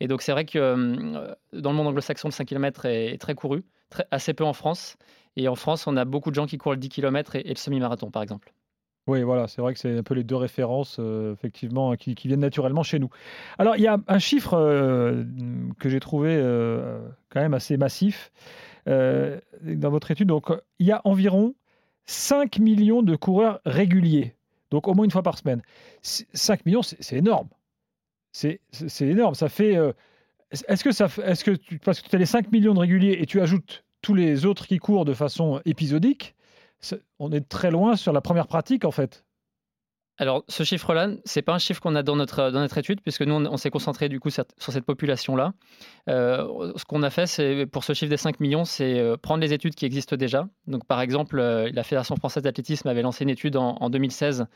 Et 0.00 0.06
donc, 0.06 0.22
c'est 0.22 0.32
vrai 0.32 0.44
que 0.44 1.36
dans 1.52 1.70
le 1.70 1.76
monde 1.76 1.88
anglo-saxon, 1.88 2.28
le 2.28 2.32
5 2.32 2.44
km 2.46 2.86
est, 2.86 3.18
très 3.18 3.34
couru, 3.34 3.64
assez 4.10 4.34
peu 4.34 4.44
en 4.44 4.52
France. 4.52 4.96
Et 5.36 5.48
en 5.48 5.54
France, 5.54 5.86
on 5.86 5.96
a 5.96 6.04
beaucoup 6.04 6.30
de 6.30 6.34
gens 6.34 6.46
qui 6.46 6.58
courent 6.58 6.72
le 6.72 6.78
10 6.78 6.88
km 6.88 7.36
et, 7.36 7.42
le 7.42 7.54
semi-marathon, 7.54 8.10
par 8.10 8.22
exemple. 8.22 8.52
Oui, 9.08 9.22
voilà, 9.22 9.48
c'est 9.48 9.62
vrai 9.62 9.72
que 9.72 9.80
c'est 9.80 9.96
un 9.96 10.02
peu 10.02 10.12
les 10.12 10.22
deux 10.22 10.36
références, 10.36 10.98
euh, 11.00 11.32
effectivement, 11.32 11.96
qui, 11.96 12.14
viennent 12.14 12.40
naturellement 12.40 12.82
chez 12.82 12.98
nous. 12.98 13.08
Alors, 13.58 13.74
il 13.76 13.82
y 13.82 13.86
a 13.86 13.96
un 14.06 14.18
chiffre 14.18 14.52
euh, 14.52 15.24
que 15.78 15.88
j'ai 15.88 15.98
trouvé 15.98 16.36
euh, 16.36 17.00
quand 17.30 17.40
même 17.40 17.54
assez 17.54 17.78
massif 17.78 18.30
dans 18.86 19.90
votre 19.90 20.10
étude. 20.10 20.28
Donc, 20.28 20.50
il 20.78 20.86
y 20.86 20.92
a 20.92 21.00
environ 21.04 21.54
5 22.04 22.58
millions 22.58 23.02
de 23.02 23.16
coureurs 23.16 23.60
réguliers, 23.66 24.34
donc 24.70 24.88
au 24.88 24.94
moins 24.94 25.04
une 25.04 25.10
fois 25.10 25.22
par 25.22 25.36
semaine. 25.36 25.62
5 26.02 26.64
millions, 26.64 26.82
c'est 26.82 27.16
énorme. 27.16 27.48
C'est 28.32 28.60
énorme. 29.00 29.34
Ça 29.34 29.48
fait. 29.48 29.76
Est-ce 30.50 30.84
que, 30.84 30.92
ça, 30.92 31.06
est 31.22 31.32
-ce 31.32 31.44
que 31.44 31.76
parce 31.84 32.00
que 32.00 32.08
tu 32.08 32.16
as 32.16 32.18
les 32.18 32.26
5 32.26 32.50
millions 32.50 32.72
de 32.72 32.78
réguliers 32.78 33.18
et 33.20 33.26
tu 33.26 33.42
ajoutes 33.42 33.84
tous 34.00 34.14
les 34.14 34.46
autres 34.46 34.66
qui 34.66 34.78
courent 34.78 35.04
de 35.04 35.14
façon 35.14 35.60
épisodique, 35.66 36.34
on 37.18 37.32
est 37.32 37.48
très 37.48 37.70
loin 37.70 37.96
sur 37.96 38.12
la 38.12 38.20
première 38.20 38.46
pratique 38.46 38.84
en 38.84 38.90
fait. 38.90 39.24
Alors, 40.20 40.42
ce 40.48 40.64
chiffre-là, 40.64 41.10
c'est 41.24 41.42
pas 41.42 41.54
un 41.54 41.58
chiffre 41.58 41.80
qu'on 41.80 41.94
a 41.94 42.02
dans 42.02 42.16
notre, 42.16 42.50
dans 42.50 42.58
notre 42.58 42.76
étude, 42.76 43.00
puisque 43.00 43.22
nous, 43.22 43.34
on, 43.34 43.56
s'est 43.56 43.70
concentré 43.70 44.08
du 44.08 44.18
coup 44.18 44.30
sur, 44.30 44.44
cette 44.58 44.84
population-là. 44.84 45.52
Euh, 46.08 46.72
ce 46.74 46.84
qu'on 46.84 47.04
a 47.04 47.10
fait, 47.10 47.26
c'est 47.26 47.66
pour 47.66 47.84
ce 47.84 47.92
chiffre 47.92 48.10
des 48.10 48.16
5 48.16 48.40
millions, 48.40 48.64
c'est 48.64 48.98
euh, 48.98 49.16
prendre 49.16 49.40
les 49.40 49.52
études 49.52 49.76
qui 49.76 49.86
existent 49.86 50.16
déjà. 50.16 50.48
Donc, 50.66 50.84
par 50.86 51.00
exemple, 51.00 51.38
euh, 51.38 51.70
la 51.72 51.84
Fédération 51.84 52.16
française 52.16 52.42
d'athlétisme 52.42 52.88
avait 52.88 53.02
lancé 53.02 53.22
une 53.22 53.30
étude 53.30 53.56
en, 53.56 53.88
2016. 53.88 54.46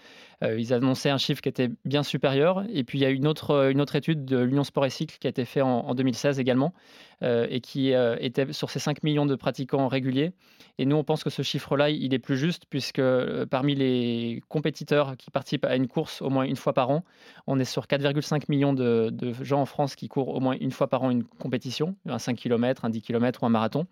ils 0.43 0.75
annonçaient 0.75 1.11
un 1.11 1.19
chiffre 1.19 1.41
qui 1.41 1.49
était 1.49 1.70
bien 1.85 2.03
supérieur. 2.03 2.65
Et 2.73 2.82
puis, 2.82 2.99
il 2.99 3.03
y 3.03 3.05
a 3.05 3.11
une 3.11 3.29
autre, 3.29 3.70
une 3.70 3.81
autre 3.81 3.94
étude 3.94 4.25
de 4.25 4.38
l'Union 4.38 4.65
Sport 4.65 4.87
et 4.87 4.91
Cycle 4.91 5.17
qui 5.20 5.29
a 5.29 5.31
été 5.31 5.44
faite 5.44 5.62
en, 5.62 5.87
en 5.87 5.94
2016 5.94 6.41
également, 6.41 6.75
et 7.23 7.61
qui 7.61 7.93
était 7.93 8.53
sur 8.53 8.69
ces 8.69 8.81
5 8.81 9.05
millions 9.05 9.26
de 9.26 9.37
pratiquants 9.37 9.87
réguliers. 9.87 10.32
Et 10.79 10.87
nous, 10.87 10.97
on 10.97 11.05
pense 11.05 11.23
que 11.23 11.31
ce 11.31 11.43
chiffre-là, 11.43 11.91
il 11.91 12.12
est 12.15 12.19
plus 12.19 12.37
juste, 12.37 12.65
puisque 12.69 13.03
parmi 13.50 13.75
les 13.75 14.43
compétiteurs 14.49 15.17
qui 15.17 15.31
participent 15.31 15.52
à 15.63 15.77
une 15.77 15.89
course 15.89 16.23
au 16.23 16.31
moins 16.31 16.45
une 16.45 16.57
fois 16.57 16.73
par 16.73 16.91
an. 16.91 17.05
On 17.47 17.59
est 17.59 17.65
sur 17.65 17.87
4,5 17.87 18.45
millions 18.49 18.73
de, 18.73 19.13
gens 19.43 19.61
en 19.61 19.67
France 19.67 19.97
qui 19.97 20.09
courent 20.09 20.35
au 20.35 20.41
moins 20.41 20.57
une 20.61 20.71
fois 20.71 20.89
par 20.89 21.03
an 21.03 21.11
une 21.11 21.25
compétition, 21.25 21.97
un 22.09 22.19
5 22.19 22.37
km, 22.37 22.85
un 22.85 22.91
10 22.91 23.03
km 23.03 23.43
ou 23.43 23.47
un 23.47 23.51
marathon. 23.51 23.87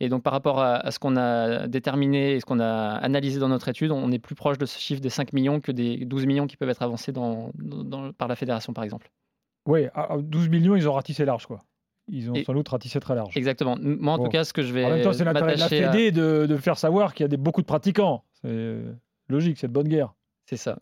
Et 0.00 0.08
donc 0.08 0.22
par 0.22 0.32
rapport 0.32 0.60
à, 0.60 0.90
ce 0.90 0.98
qu'on 0.98 1.16
a 1.16 1.66
déterminé 1.66 2.34
et 2.34 2.40
ce 2.40 2.44
qu'on 2.44 2.60
a 2.60 2.96
analysé 2.96 3.40
dans 3.40 3.48
notre 3.48 3.68
étude, 3.68 3.90
on 3.90 4.10
est 4.12 4.18
plus 4.18 4.34
proche 4.34 4.58
de 4.58 4.66
ce 4.66 4.78
chiffre 4.78 5.00
des 5.00 5.10
5 5.10 5.32
millions 5.32 5.60
que 5.60 5.72
des 5.72 6.04
12 6.04 6.26
millions 6.26 6.46
qui 6.46 6.56
peuvent 6.56 6.70
être 6.70 6.82
avancés 6.82 7.12
dans, 7.12 7.50
par 8.18 8.28
la 8.28 8.36
fédération 8.36 8.72
par 8.72 8.84
exemple. 8.84 9.10
Oui, 9.66 9.86
12 10.18 10.48
millions, 10.48 10.76
ils 10.76 10.88
ont 10.88 10.92
ratissé 10.92 11.24
large 11.24 11.46
quoi. 11.46 11.64
Ils 12.08 12.30
ont 12.30 12.34
sans 12.44 12.54
doute 12.54 12.68
ratissé 12.68 13.00
très 13.00 13.14
large. 13.14 13.36
Exactement. 13.36 13.76
Moi, 13.80 14.12
en 14.14 14.18
tout 14.18 14.30
cas, 14.30 14.44
ce 14.44 14.52
que 14.52 14.62
je 14.62 14.72
vais. 14.72 14.84
En 14.84 14.90
même 14.90 15.02
temps, 15.02 15.12
c'est 15.12 15.24
l'intérêt 15.24 15.56
de 15.56 15.60
la 15.60 15.68
Fédé 15.68 16.12
de, 16.12 16.46
de, 16.46 16.56
faire 16.56 16.78
savoir 16.78 17.14
qu'il 17.14 17.24
y 17.24 17.26
a 17.26 17.28
des, 17.28 17.36
beaucoup 17.36 17.62
de 17.62 17.66
pratiquants. 17.66 18.22
C'est 18.42 18.78
logique, 19.28 19.58
c'est 19.58 19.66
de 19.66 19.72
bonne 19.72 19.88
guerre. 19.88 20.14
C'est 20.44 20.56
ça. 20.56 20.78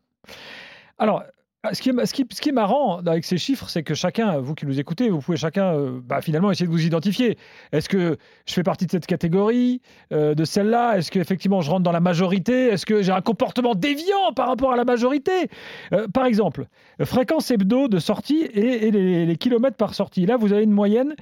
Alors, 0.99 1.25
ce 1.73 1.81
qui, 1.81 1.91
est, 1.91 2.07
ce, 2.07 2.13
qui, 2.13 2.49
est, 2.49 2.53
marrant 2.53 2.99
avec 2.99 3.25
ces 3.25 3.39
chiffres, 3.39 3.69
c'est 3.69 3.83
que 3.83 3.95
chacun, 3.95 4.39
vous 4.39 4.55
qui 4.55 4.67
nous 4.67 4.79
écoutez, 4.79 5.09
vous 5.09 5.21
pouvez 5.21 5.39
chacun 5.39 5.75
euh, 5.75 6.01
bah, 6.03 6.21
finalement 6.21 6.51
essayer 6.51 6.67
de 6.67 6.71
vous 6.71 6.85
identifier. 6.85 7.39
Est-ce 7.73 7.89
que 7.89 8.19
je 8.47 8.53
fais 8.53 8.63
partie 8.63 8.85
de 8.87 8.91
cette 8.91 9.07
catégorie, 9.07 9.81
euh, 10.13 10.35
de 10.35 10.45
celle-là? 10.45 10.99
Est-ce 10.99 11.11
qu'effectivement 11.11 11.63
je 11.63 11.71
rentre 11.71 11.83
dans 11.83 11.93
la 11.93 12.01
majorité? 12.01 12.67
Est-ce 12.67 12.85
que 12.85 13.03
j'ai 13.03 13.13
un 13.13 13.23
comportement 13.23 13.75
déviant 13.75 14.33
par 14.37 14.49
rapport 14.49 14.73
à 14.73 14.77
la 14.77 14.85
majorité? 14.85 15.49
Euh, 15.93 16.07
Par 16.09 16.27
exemple, 16.27 16.67
fréquence 17.03 17.51
hebdo 17.51 17.89
de 17.89 17.99
sortie 17.99 18.43
et, 18.43 18.91
les, 18.91 19.37
kilomètres 19.37 19.77
par 19.77 19.95
sortie. 19.95 20.27
Là, 20.27 20.37
vous 20.37 20.53
avez 20.53 20.65
une 20.65 20.73
moyenne 20.73 21.15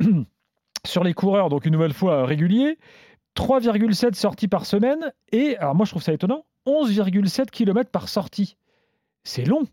sur 0.86 1.04
les 1.04 1.12
coureurs, 1.12 1.50
donc 1.50 1.66
une 1.66 1.72
nouvelle 1.72 1.92
fois 1.92 2.24
réguliers, 2.24 2.78
3,7 3.36 4.14
sorties 4.14 4.48
par 4.48 4.64
semaine 4.64 5.12
et, 5.30 5.56
alors 5.58 5.74
moi 5.74 5.84
je 5.84 5.90
trouve 5.92 6.02
ça 6.02 6.12
étonnant, 6.12 6.44
11,7 6.70 7.50
km 7.50 7.90
par 7.90 8.08
sortie. 8.08 8.56
C'est 9.24 9.44
long. 9.44 9.66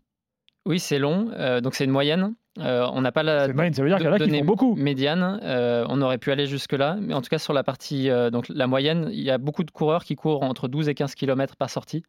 Oui, 0.66 0.78
c'est 0.78 0.98
long. 0.98 1.30
Euh, 1.32 1.60
donc 1.60 1.74
c'est 1.74 1.84
une 1.84 1.90
moyenne. 1.90 2.34
Euh, 2.58 2.86
on 2.92 3.00
n'a 3.00 3.12
pas 3.12 3.22
la 3.22 3.48
moyenne, 3.48 3.72
ça 3.72 3.82
veut 3.82 3.88
dire 3.88 3.98
qu'il 3.98 4.06
y 4.06 4.10
en 4.10 4.12
a 4.12 4.18
qui 4.18 4.30
font 4.30 4.44
beaucoup. 4.44 4.74
médiane. 4.74 5.40
Euh, 5.42 5.86
on 5.88 6.02
aurait 6.02 6.18
pu 6.18 6.30
aller 6.30 6.46
jusque-là. 6.46 6.98
Mais 7.00 7.14
en 7.14 7.22
tout 7.22 7.30
cas, 7.30 7.38
sur 7.38 7.54
la 7.54 7.62
partie, 7.62 8.10
donc 8.32 8.48
la 8.48 8.66
moyenne, 8.66 9.08
il 9.12 9.22
y 9.22 9.30
a 9.30 9.38
beaucoup 9.38 9.64
de 9.64 9.70
coureurs 9.70 10.04
qui 10.04 10.14
courent 10.14 10.42
entre 10.42 10.68
12 10.68 10.88
et 10.88 10.94
15 10.94 11.14
km 11.14 11.56
par 11.56 11.70
sortie. 11.70 12.02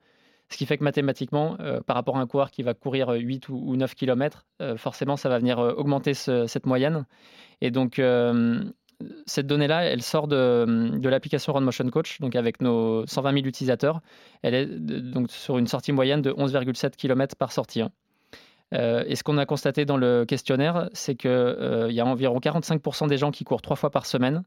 Ce 0.51 0.57
qui 0.57 0.65
fait 0.65 0.79
que 0.79 0.83
mathématiquement, 0.83 1.57
par 1.85 1.95
rapport 1.95 2.17
à 2.17 2.19
un 2.19 2.25
coureur 2.25 2.49
qui 2.49 2.63
va 2.63 2.73
courir 2.73 3.09
8 3.11 3.49
ou, 3.49 3.75
9 3.75 3.93
km, 3.93 4.47
forcément, 4.77 5.15
ça 5.15 5.29
va 5.29 5.37
venir 5.37 5.59
augmenter 5.59 6.15
cette 6.15 6.65
moyenne. 6.65 7.05
Et 7.61 7.69
donc, 7.69 8.01
cette 9.25 9.47
donnée-là, 9.47 9.83
elle 9.83 10.01
sort 10.01 10.27
de, 10.27 10.99
l'application 11.03 11.53
Run 11.53 11.61
Motion 11.61 11.89
Coach, 11.89 12.19
donc 12.19 12.35
avec 12.35 12.61
nos 12.61 13.05
120 13.05 13.33
000 13.33 13.45
utilisateurs. 13.45 14.01
Elle 14.41 14.55
est 14.55 14.65
donc 14.65 15.31
sur 15.31 15.57
une 15.57 15.67
sortie 15.67 15.91
moyenne 15.91 16.21
de 16.21 16.31
11,7 16.31 16.95
km 16.95 17.35
par 17.35 17.51
sortie. 17.51 17.81
Hein. 17.81 17.91
Euh, 18.73 19.03
et 19.07 19.15
ce 19.15 19.23
qu'on 19.23 19.37
a 19.37 19.45
constaté 19.45 19.85
dans 19.85 19.97
le 19.97 20.25
questionnaire, 20.25 20.89
c'est 20.93 21.15
qu'il 21.15 21.31
euh, 21.31 21.91
y 21.91 21.99
a 21.99 22.05
environ 22.05 22.39
45% 22.39 23.07
des 23.07 23.17
gens 23.17 23.31
qui 23.31 23.43
courent 23.43 23.61
trois 23.61 23.75
fois 23.75 23.89
par 23.89 24.05
semaine, 24.05 24.43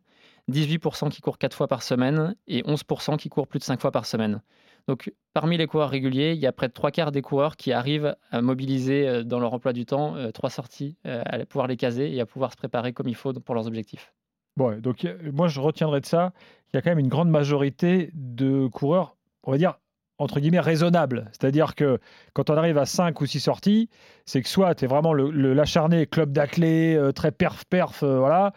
18% 0.51 1.11
qui 1.11 1.21
courent 1.21 1.39
quatre 1.39 1.57
fois 1.57 1.69
par 1.69 1.83
semaine 1.83 2.37
et 2.47 2.63
11% 2.63 3.17
qui 3.17 3.29
courent 3.29 3.49
plus 3.49 3.59
de 3.59 3.65
cinq 3.65 3.81
fois 3.81 3.91
par 3.91 4.07
semaine. 4.07 4.43
Donc, 4.89 5.13
parmi 5.33 5.57
les 5.57 5.67
coureurs 5.67 5.91
réguliers, 5.91 6.33
il 6.33 6.41
y 6.41 6.47
a 6.47 6.53
près 6.53 6.69
de 6.69 6.73
trois 6.73 6.91
quarts 6.91 7.13
des 7.13 7.23
coureurs 7.23 7.57
qui 7.57 7.73
arrivent 7.73 8.17
à 8.31 8.43
mobiliser 8.43 9.09
euh, 9.09 9.23
dans 9.25 9.41
leur 9.41 9.55
emploi 9.55 9.73
du 9.73 9.87
temps 9.87 10.15
trois 10.33 10.51
sorties, 10.51 10.97
à 11.05 11.39
pouvoir 11.47 11.67
les 11.67 11.77
caser 11.77 12.15
et 12.15 12.21
à 12.21 12.27
pouvoir 12.27 12.53
se 12.53 12.57
préparer 12.57 12.93
comme 12.93 13.09
il 13.09 13.15
faut 13.17 13.33
pour 13.33 13.55
leurs 13.55 13.67
objectifs. 13.67 14.13
Bon, 14.57 14.79
donc 14.81 15.07
moi 15.33 15.49
je 15.49 15.61
retiendrai 15.61 16.01
de 16.01 16.07
ça 16.07 16.33
qu'il 16.69 16.77
y 16.77 16.79
a 16.79 16.83
quand 16.83 16.91
même 16.91 16.99
une 16.99 17.09
grande 17.09 17.31
majorité 17.31 18.11
de 18.15 18.67
coureurs, 18.67 19.17
on 19.45 19.51
va 19.51 19.59
dire, 19.59 19.79
entre 20.19 20.41
guillemets, 20.41 20.61
raisonnables. 20.61 21.29
C'est-à-dire 21.33 21.75
que 21.75 21.99
quand 22.33 22.51
on 22.51 22.57
arrive 22.57 22.79
à 22.79 22.87
5 22.87 23.21
ou 23.21 23.27
6 23.27 23.41
sorties, 23.41 23.89
c'est 24.25 24.43
que 24.43 24.49
soit 24.49 24.75
tu 24.75 24.85
es 24.85 24.89
vraiment 24.89 25.13
le, 25.13 25.31
l'acharné 25.53 26.07
club 26.07 26.33
d'athlètes, 26.33 26.99
euh, 26.99 27.13
très 27.13 27.33
perf-perf, 27.33 28.03
euh, 28.03 28.19
voilà. 28.19 28.53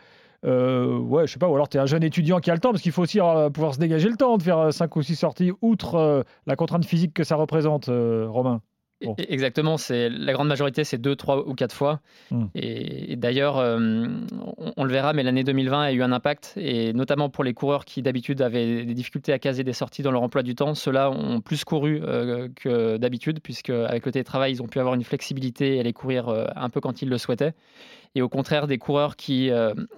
Euh, 0.45 0.99
ouais, 0.99 1.25
je 1.25 1.33
sais 1.33 1.39
pas, 1.39 1.47
ou 1.49 1.55
alors 1.55 1.69
tu 1.69 1.77
es 1.77 1.79
un 1.79 1.87
jeune 1.87 2.03
étudiant 2.03 2.39
qui 2.39 2.51
a 2.51 2.53
le 2.53 2.59
temps, 2.59 2.71
parce 2.71 2.83
qu'il 2.83 2.91
faut 2.91 3.01
aussi 3.01 3.19
pouvoir 3.53 3.73
se 3.73 3.79
dégager 3.79 4.09
le 4.09 4.15
temps 4.15 4.37
de 4.37 4.43
faire 4.43 4.71
5 4.71 4.95
ou 4.95 5.01
6 5.01 5.15
sorties, 5.15 5.51
outre 5.61 6.23
la 6.45 6.55
contrainte 6.55 6.85
physique 6.85 7.13
que 7.15 7.23
ça 7.23 7.35
représente, 7.35 7.85
Romain. 7.87 8.61
Exactement, 9.01 9.77
c'est 9.77 10.09
la 10.09 10.33
grande 10.33 10.47
majorité, 10.47 10.83
c'est 10.83 10.97
deux, 10.97 11.15
trois 11.15 11.47
ou 11.47 11.53
quatre 11.53 11.75
fois. 11.75 11.99
Hmm. 12.31 12.45
Et, 12.55 13.15
d'ailleurs, 13.17 13.57
euh, 13.57 13.77
on, 14.77 14.83
le 14.83 14.91
verra, 14.91 15.13
mais 15.13 15.23
l'année 15.23 15.43
2020 15.43 15.81
a 15.81 15.91
eu 15.91 16.01
un 16.01 16.11
impact, 16.11 16.53
et 16.55 16.93
notamment 16.93 17.29
pour 17.29 17.43
les 17.43 17.53
coureurs 17.53 17.83
qui 17.83 18.01
d'habitude 18.01 18.41
avaient 18.41 18.85
des 18.85 18.93
difficultés 18.93 19.33
à 19.33 19.39
caser 19.39 19.63
des 19.63 19.73
sorties 19.73 20.01
dans 20.01 20.11
leur 20.11 20.23
emploi 20.23 20.43
du 20.43 20.55
temps, 20.55 20.75
ceux-là 20.75 21.11
ont 21.11 21.41
plus 21.41 21.65
couru 21.65 22.01
euh, 22.03 22.47
que 22.55 22.97
d'habitude, 22.97 23.39
puisque 23.41 23.69
avec 23.69 24.05
le 24.05 24.11
télétravail, 24.11 24.53
ils 24.53 24.63
ont 24.63 24.67
pu 24.67 24.79
avoir 24.79 24.95
une 24.95 25.03
flexibilité 25.03 25.75
et 25.75 25.79
aller 25.79 25.93
courir 25.93 26.29
euh, 26.29 26.45
un 26.55 26.69
peu 26.69 26.79
quand 26.79 27.01
ils 27.01 27.09
le 27.09 27.17
souhaitaient. 27.17 27.53
Et 28.15 28.22
au 28.22 28.29
contraire 28.29 28.67
des 28.67 28.77
coureurs 28.77 29.15
qui 29.15 29.51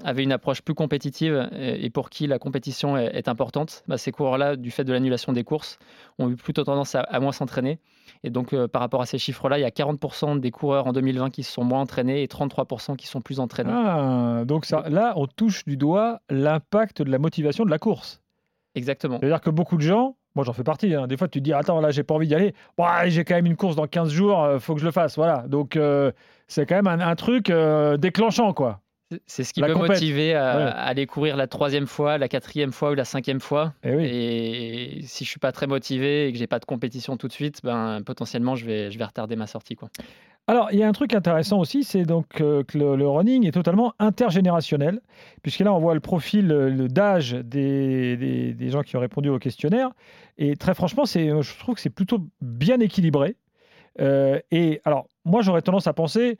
avaient 0.03 0.23
une 0.23 0.31
approche 0.31 0.61
plus 0.61 0.73
compétitive 0.73 1.49
et, 1.53 1.89
pour 1.89 2.09
qui 2.09 2.27
la 2.27 2.39
compétition 2.39 2.97
est, 2.97 3.27
importante, 3.27 3.83
bah, 3.87 3.97
ces 3.97 4.11
coureurs-là, 4.11 4.55
du 4.55 4.71
fait 4.71 4.83
de 4.83 4.91
l'annulation 4.91 5.33
des 5.33 5.43
courses, 5.43 5.77
ont 6.17 6.29
eu 6.29 6.35
plutôt 6.35 6.63
tendance 6.63 6.95
à, 6.95 7.19
moins 7.19 7.31
s'entraîner. 7.31 7.79
Et 8.23 8.29
donc, 8.29 8.55
par 8.67 8.81
rapport 8.81 9.01
à 9.01 9.05
ces 9.05 9.19
chiffres-là, 9.19 9.59
il 9.59 9.61
y 9.61 9.65
a 9.65 9.69
40% 9.69 10.39
des 10.39 10.51
coureurs 10.51 10.87
en 10.87 10.93
2020 10.93 11.29
qui 11.29 11.43
se 11.43 11.51
sont 11.51 11.63
moins 11.63 11.81
entraînés 11.81 12.23
et 12.23 12.27
33% 12.27 12.95
qui 12.95 13.07
sont 13.07 13.21
plus 13.21 13.39
entraînés. 13.39 13.71
Ah, 13.73 14.43
donc 14.45 14.65
ça, 14.65 14.89
là, 14.89 15.13
on 15.15 15.27
touche 15.27 15.63
du 15.65 15.77
doigt 15.77 16.21
l'impact 16.29 17.01
de 17.03 17.11
la 17.11 17.19
motivation 17.19 17.65
de 17.65 17.69
la 17.69 17.79
course. 17.79 18.21
Exactement. 18.75 19.17
C'est-à-dire 19.19 19.41
que 19.41 19.49
beaucoup 19.49 19.77
de 19.77 19.81
gens, 19.81 20.16
moi 20.37 20.45
j'en 20.45 20.53
fais 20.53 20.63
partie, 20.63 20.93
hein, 20.93 21.07
des 21.07 21.17
fois 21.17 21.27
tu 21.27 21.39
te 21.39 21.43
dis 21.43 21.51
attends 21.51 21.81
là 21.81 21.89
j'ai 21.89 22.03
pas 22.03 22.13
envie 22.13 22.27
d'y 22.27 22.35
aller, 22.35 22.53
ouais, 22.77 23.09
j'ai 23.09 23.25
quand 23.25 23.35
même 23.35 23.47
une 23.47 23.55
course 23.55 23.75
dans 23.75 23.87
15 23.87 24.09
jours, 24.09 24.39
il 24.43 24.49
euh, 24.49 24.59
faut 24.59 24.75
que 24.75 24.79
je 24.79 24.85
le 24.85 24.91
fasse, 24.91 25.15
voilà. 25.15 25.43
Donc 25.47 25.75
euh, 25.75 26.11
c'est 26.47 26.67
quand 26.67 26.81
même 26.81 26.87
un, 26.87 27.15
truc 27.15 27.49
euh, 27.49 27.97
déclenchant 27.97 28.53
quoi. 28.53 28.81
C'est 29.25 29.43
ce 29.43 29.53
qui 29.53 29.61
peut 29.61 29.73
motiver 29.73 30.35
à, 30.35 30.69
aller 30.69 31.07
courir 31.07 31.37
la 31.37 31.47
troisième 31.47 31.87
fois, 31.87 32.17
la 32.17 32.27
quatrième 32.27 32.71
fois 32.71 32.91
ou 32.91 32.93
la 32.93 33.05
cinquième 33.05 33.39
fois. 33.39 33.73
Et, 33.83 33.89
eh 33.89 34.99
et 34.99 35.01
si 35.03 35.23
je 35.23 35.29
suis 35.29 35.39
pas 35.39 35.53
très 35.53 35.65
motivé 35.65 36.27
et 36.27 36.33
que 36.33 36.37
j'ai 36.37 36.45
pas 36.45 36.59
de 36.59 36.65
compétition 36.65 37.17
tout 37.17 37.27
de 37.27 37.33
suite, 37.33 37.61
ben 37.63 38.01
potentiellement 38.05 38.55
je 38.55 38.65
vais 38.65 38.91
je 38.91 38.99
vais 38.99 39.05
retarder 39.05 39.35
ma 39.35 39.47
sortie 39.47 39.75
quoi. 39.75 39.89
Alors, 40.49 40.69
il 40.71 40.79
y 40.79 40.83
a 40.83 40.87
un 40.87 40.93
truc 40.93 41.13
intéressant 41.13 41.59
aussi, 41.59 41.83
c'est 41.83 42.03
donc 42.03 42.39
euh, 42.39 42.63
que 42.63 42.77
le, 42.77 43.07
running 43.07 43.45
est 43.45 43.51
totalement 43.51 43.93
intergénérationnel, 43.99 45.01
puisque 45.43 45.59
là, 45.59 45.73
on 45.73 45.79
voit 45.79 45.93
le 45.93 45.99
profil 45.99 46.47
d'âge 46.89 47.33
des, 47.33 48.55
gens 48.69 48.81
qui 48.81 48.95
ont 48.95 49.01
répondu 49.01 49.27
au 49.27 49.39
questionnaire. 49.39 49.89
Et 50.37 50.55
très 50.55 50.73
franchement, 50.73 51.03
je 51.05 51.59
trouve 51.59 51.75
que 51.75 51.81
c'est 51.81 51.89
plutôt 51.89 52.25
bien 52.39 52.79
équilibré. 52.79 53.35
Euh, 53.99 54.39
et 54.51 54.79
alors, 54.85 55.09
moi, 55.25 55.41
j'aurais 55.41 55.61
tendance 55.61 55.87
à 55.87 55.93
penser, 55.93 56.37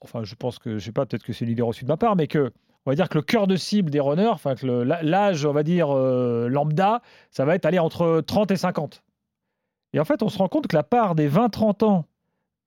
enfin, 0.00 0.24
je 0.24 0.34
pense 0.34 0.58
que, 0.58 0.78
je 0.78 0.84
sais 0.86 0.92
pas, 0.92 1.04
peut-être 1.04 1.24
que 1.24 1.34
c'est 1.34 1.44
l'idée 1.44 1.62
reçue 1.62 1.84
de 1.84 1.88
ma 1.90 1.98
part, 1.98 2.16
mais 2.16 2.28
que 2.28 2.52
on 2.86 2.90
va 2.90 2.94
dire 2.94 3.08
que 3.08 3.18
le 3.18 3.22
cœur 3.22 3.48
de 3.48 3.56
cible 3.56 3.90
des 3.90 4.00
runners, 4.00 4.28
enfin 4.28 4.54
que 4.54 4.64
l'âge, 4.64 5.44
on 5.44 5.52
va 5.52 5.64
dire 5.64 5.90
euh, 5.90 6.48
lambda, 6.48 7.02
ça 7.30 7.44
va 7.44 7.56
être 7.56 7.66
aller 7.66 7.80
entre 7.80 8.20
30 8.20 8.52
et 8.52 8.56
50. 8.56 9.02
Et 9.92 10.00
en 10.00 10.04
fait, 10.04 10.22
on 10.22 10.28
se 10.28 10.38
rend 10.38 10.48
compte 10.48 10.68
que 10.68 10.76
la 10.76 10.84
part 10.84 11.16
des 11.16 11.28
20-30 11.28 11.84
ans 11.84 12.06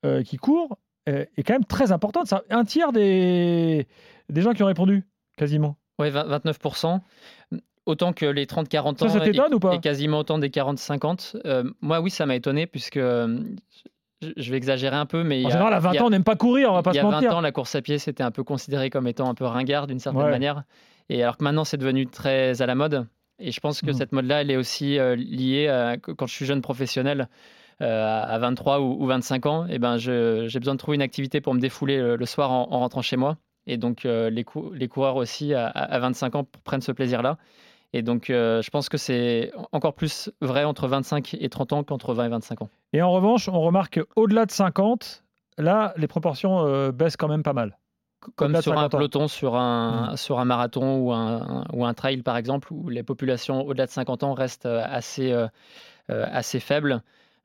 euh, 0.05 0.23
qui 0.23 0.37
courent 0.37 0.77
euh, 1.09 1.25
est 1.35 1.43
quand 1.43 1.53
même 1.53 1.65
très 1.65 1.91
importante. 1.91 2.33
Un 2.49 2.65
tiers 2.65 2.91
des, 2.91 3.87
des 4.29 4.41
gens 4.41 4.53
qui 4.53 4.63
ont 4.63 4.67
répondu, 4.67 5.03
quasiment. 5.37 5.75
Oui, 5.97 6.09
29%. 6.09 6.99
Autant 7.85 8.13
que 8.13 8.25
les 8.25 8.45
30-40 8.45 8.79
ans. 8.79 8.95
Ça, 8.97 9.09
ça 9.09 9.19
t'étonne 9.19 9.53
ou 9.53 9.59
pas 9.59 9.73
Et 9.73 9.79
quasiment 9.79 10.19
autant 10.19 10.37
des 10.37 10.49
40-50. 10.49 11.41
Euh, 11.45 11.63
moi, 11.81 11.99
oui, 12.01 12.11
ça 12.11 12.25
m'a 12.25 12.35
étonné, 12.35 12.67
puisque 12.67 12.99
je 12.99 14.51
vais 14.51 14.57
exagérer 14.57 14.95
un 14.95 15.05
peu, 15.05 15.23
mais. 15.23 15.45
En 15.45 15.49
général, 15.49 15.73
à 15.73 15.79
20 15.79 16.01
ans, 16.01 16.05
on 16.05 16.09
n'aime 16.11 16.23
pas 16.23 16.35
courir, 16.35 16.71
on 16.71 16.75
va 16.75 16.83
pas 16.83 16.93
se 16.93 17.01
mentir. 17.01 17.19
Il 17.19 17.23
y 17.23 17.27
a 17.27 17.29
20 17.31 17.37
ans, 17.37 17.41
la 17.41 17.51
course 17.51 17.75
à 17.75 17.81
pied, 17.81 17.97
c'était 17.97 18.23
un 18.23 18.31
peu 18.31 18.43
considéré 18.43 18.89
comme 18.89 19.07
étant 19.07 19.29
un 19.29 19.33
peu 19.33 19.45
ringard 19.45 19.87
d'une 19.87 19.99
certaine 19.99 20.29
manière. 20.29 20.63
Et 21.09 21.23
alors 21.23 21.37
que 21.37 21.43
maintenant, 21.43 21.65
c'est 21.65 21.77
devenu 21.77 22.05
très 22.05 22.61
à 22.61 22.65
la 22.67 22.75
mode. 22.75 23.07
Et 23.39 23.51
je 23.51 23.59
pense 23.59 23.81
que 23.81 23.89
mmh. 23.91 23.93
cette 23.93 24.11
mode-là, 24.11 24.41
elle 24.41 24.51
est 24.51 24.57
aussi 24.57 24.99
liée 25.17 25.67
à 25.67 25.97
quand 25.97 26.27
je 26.27 26.33
suis 26.33 26.45
jeune 26.45 26.61
professionnel. 26.61 27.27
Euh, 27.81 28.23
à 28.25 28.37
23 28.39 28.81
ou, 28.81 29.05
25 29.05 29.45
ans, 29.45 29.65
et 29.65 29.75
eh 29.75 29.79
ben 29.79 29.95
j'ai 29.97 30.59
besoin 30.59 30.73
de 30.73 30.79
trouver 30.79 30.95
une 30.95 31.01
activité 31.01 31.39
pour 31.39 31.53
me 31.53 31.61
défouler 31.61 31.97
le, 32.17 32.25
soir 32.25 32.51
en, 32.51 32.65
rentrant 32.65 33.01
chez 33.01 33.15
moi. 33.15 33.37
Et 33.67 33.77
donc, 33.77 34.05
euh, 34.05 34.29
les, 34.29 34.45
les, 34.73 34.87
coureurs 34.89 35.15
aussi 35.15 35.53
à, 35.53 35.99
25 35.99 36.35
ans 36.35 36.47
prennent 36.65 36.81
ce 36.81 36.91
plaisir-là. 36.91 37.37
Et 37.93 38.01
donc, 38.01 38.29
euh, 38.29 38.61
je 38.61 38.69
pense 38.69 38.89
que 38.89 38.97
c'est 38.97 39.53
encore 39.71 39.93
plus 39.93 40.29
vrai 40.41 40.65
entre 40.65 40.89
25 40.89 41.37
et 41.39 41.47
30 41.47 41.71
ans 41.73 41.83
qu'entre 41.83 42.13
20 42.13 42.25
et 42.25 42.29
25 42.29 42.63
ans. 42.63 42.69
Et 42.91 43.01
en 43.01 43.11
revanche, 43.11 43.47
on 43.47 43.61
remarque 43.61 44.01
au-delà 44.17 44.45
de 44.45 44.51
50, 44.51 45.23
là, 45.57 45.93
les 45.95 46.07
proportions 46.07 46.89
baissent 46.89 47.17
quand 47.17 47.29
même 47.29 47.43
pas 47.43 47.53
mal. 47.53 47.77
Comme 48.35 48.61
sur 48.61 48.77
un 48.77 48.89
peloton, 48.89 49.29
sur 49.29 49.55
un, 49.55 50.11
mmh. 50.11 50.17
sur 50.17 50.39
un 50.39 50.45
marathon 50.45 50.97
ou 50.97 51.13
un, 51.13 51.63
ou 51.71 51.85
un 51.85 51.93
trail, 51.93 52.23
par 52.23 52.35
exemple, 52.35 52.73
où 52.73 52.89
les 52.89 53.03
populations 53.03 53.65
au-delà 53.65 53.85
de 53.85 53.91
50 53.91 54.23
ans 54.23 54.33
restent 54.33 54.65
assez, 54.65 55.33
assez 56.09 56.59
faibles. 56.59 57.01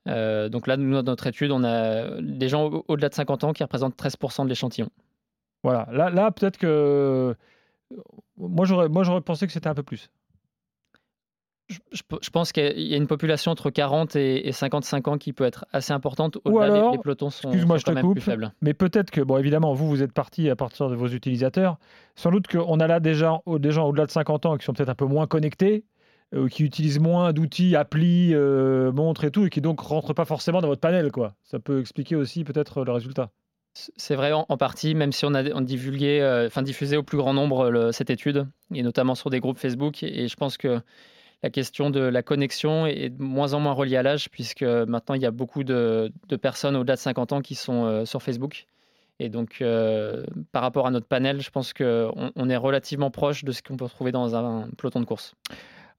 Euh, 0.09 0.49
donc 0.49 0.67
là, 0.67 0.77
nous, 0.77 0.91
dans 1.03 1.13
notre 1.13 1.27
étude, 1.27 1.51
on 1.51 1.65
a 1.65 2.21
des 2.21 2.49
gens 2.49 2.83
au-delà 2.89 3.09
de 3.09 3.15
50 3.15 3.45
ans 3.45 3.53
qui 3.53 3.63
représentent 3.63 3.97
13% 3.97 4.45
de 4.45 4.49
l'échantillon. 4.49 4.91
Voilà, 5.63 5.89
là, 5.91 6.11
là 6.11 6.31
peut-être 6.31 6.59
que 6.59 7.35
moi 8.37 8.67
j'aurais, 8.67 8.89
moi 8.89 9.03
j'aurais 9.03 9.23
pensé 9.23 9.47
que 9.47 9.53
c'était 9.53 9.69
un 9.69 9.75
peu 9.75 9.83
plus. 9.83 10.11
Je, 11.93 12.31
pense 12.31 12.53
qu'il 12.53 12.79
y 12.79 12.93
a 12.93 12.99
une 12.99 13.07
population 13.07 13.51
entre 13.51 13.71
40 13.71 14.17
et, 14.17 14.53
55 14.53 15.09
ans 15.09 15.17
qui 15.17 15.33
peut 15.33 15.45
être 15.45 15.65
assez 15.73 15.95
importante. 15.95 16.37
Au-delà, 16.45 16.93
les, 16.93 16.99
pelotons 16.99 17.31
sont, 17.31 17.49
excuse-moi, 17.49 17.79
je 17.79 17.85
te 17.85 18.01
coupe, 18.01 18.13
plus 18.13 18.21
faibles. 18.21 18.53
Mais 18.61 18.75
peut-être 18.75 19.11
que, 19.11 19.23
bon, 19.23 19.39
évidemment, 19.39 19.73
vous, 19.73 19.89
vous 19.89 20.03
êtes 20.03 20.13
parti 20.13 20.51
à 20.51 20.57
partir 20.57 20.91
de 20.91 20.95
vos 20.95 21.09
utilisateurs. 21.09 21.79
Sans 22.17 22.31
doute 22.31 22.49
qu'on 22.49 22.81
a 22.81 22.87
là 22.87 23.01
des 23.01 23.15
gens, 23.15 23.43
des 23.47 23.71
gens 23.71 23.89
au-delà 23.89 24.05
de 24.05 24.11
50 24.11 24.45
ans 24.45 24.57
qui 24.59 24.67
sont 24.67 24.75
peut-être 24.75 24.91
un 24.91 24.95
peu 24.95 25.07
moins 25.07 25.27
connectés 25.27 25.85
euh, 26.35 26.49
qui 26.49 26.65
utilisent 26.65 26.99
moins 26.99 27.33
d'outils, 27.33 27.77
applis, 27.77 28.35
euh, 28.35 28.91
montres 28.91 29.25
et 29.25 29.31
tout, 29.31 29.47
et 29.47 29.51
qui 29.51 29.61
donc 29.61 29.79
rentrent 29.81 30.15
pas 30.15 30.25
forcément 30.25 30.61
dans 30.61 30.67
votre 30.67 30.81
panel, 30.81 31.13
quoi. 31.13 31.35
Ça 31.45 31.61
peut 31.61 31.79
expliquer 31.79 32.17
aussi 32.17 32.43
peut-être 32.43 32.85
le 32.85 32.91
résultat. 32.91 33.31
C'est 33.75 34.17
vrai 34.17 34.33
en, 34.33 34.45
partie, 34.57 34.95
même 34.95 35.13
si 35.13 35.25
on 35.27 35.35
a 35.35 35.45
euh, 35.45 36.63
diffusé 36.63 36.97
au 36.97 37.03
plus 37.03 37.19
grand 37.19 37.35
nombre 37.35 37.91
cette 37.93 38.11
étude, 38.11 38.47
et 38.73 38.83
notamment 38.83 39.15
sur 39.15 39.31
des 39.31 39.39
groupes 39.39 39.59
Facebook. 39.59 40.03
Et, 40.03 40.27
je 40.27 40.37
pense 40.37 40.57
que 40.57 40.81
la 41.43 41.51
question 41.51 41.91
de 41.91 42.01
la 42.01 42.23
connexion 42.23 42.87
est 42.87 43.11
de 43.11 43.23
moins 43.23 43.53
en 43.53 43.61
moins 43.61 43.73
reliée 43.73 43.97
à 43.97 44.03
l'âge, 44.03 44.29
puisque 44.31 44.63
maintenant 44.63 45.15
il 45.15 45.23
y 45.23 45.27
a 45.27 45.31
beaucoup 45.31 45.63
de, 45.63 46.11
personnes 46.41 46.75
au-delà 46.75 46.95
de 46.95 47.01
50 47.01 47.33
ans 47.33 47.41
qui 47.43 47.55
sont 47.55 48.05
sur 48.07 48.23
Facebook. 48.23 48.67
Et 49.21 49.29
donc, 49.29 49.63
par 50.53 50.63
rapport 50.63 50.87
à 50.87 50.91
notre 50.91 51.07
panel, 51.07 51.41
je 51.41 51.51
pense 51.51 51.73
qu'on 51.73 52.33
on 52.35 52.49
est 52.49 52.57
relativement 52.57 53.11
proche 53.11 53.45
de 53.45 53.53
ce 53.53 53.63
qu'on 53.63 53.77
peut 53.77 53.85
retrouver 53.85 54.13
dans 54.13 54.37
un 54.37 54.69
peloton 54.79 55.01
de 55.01 55.07
course. 55.07 55.35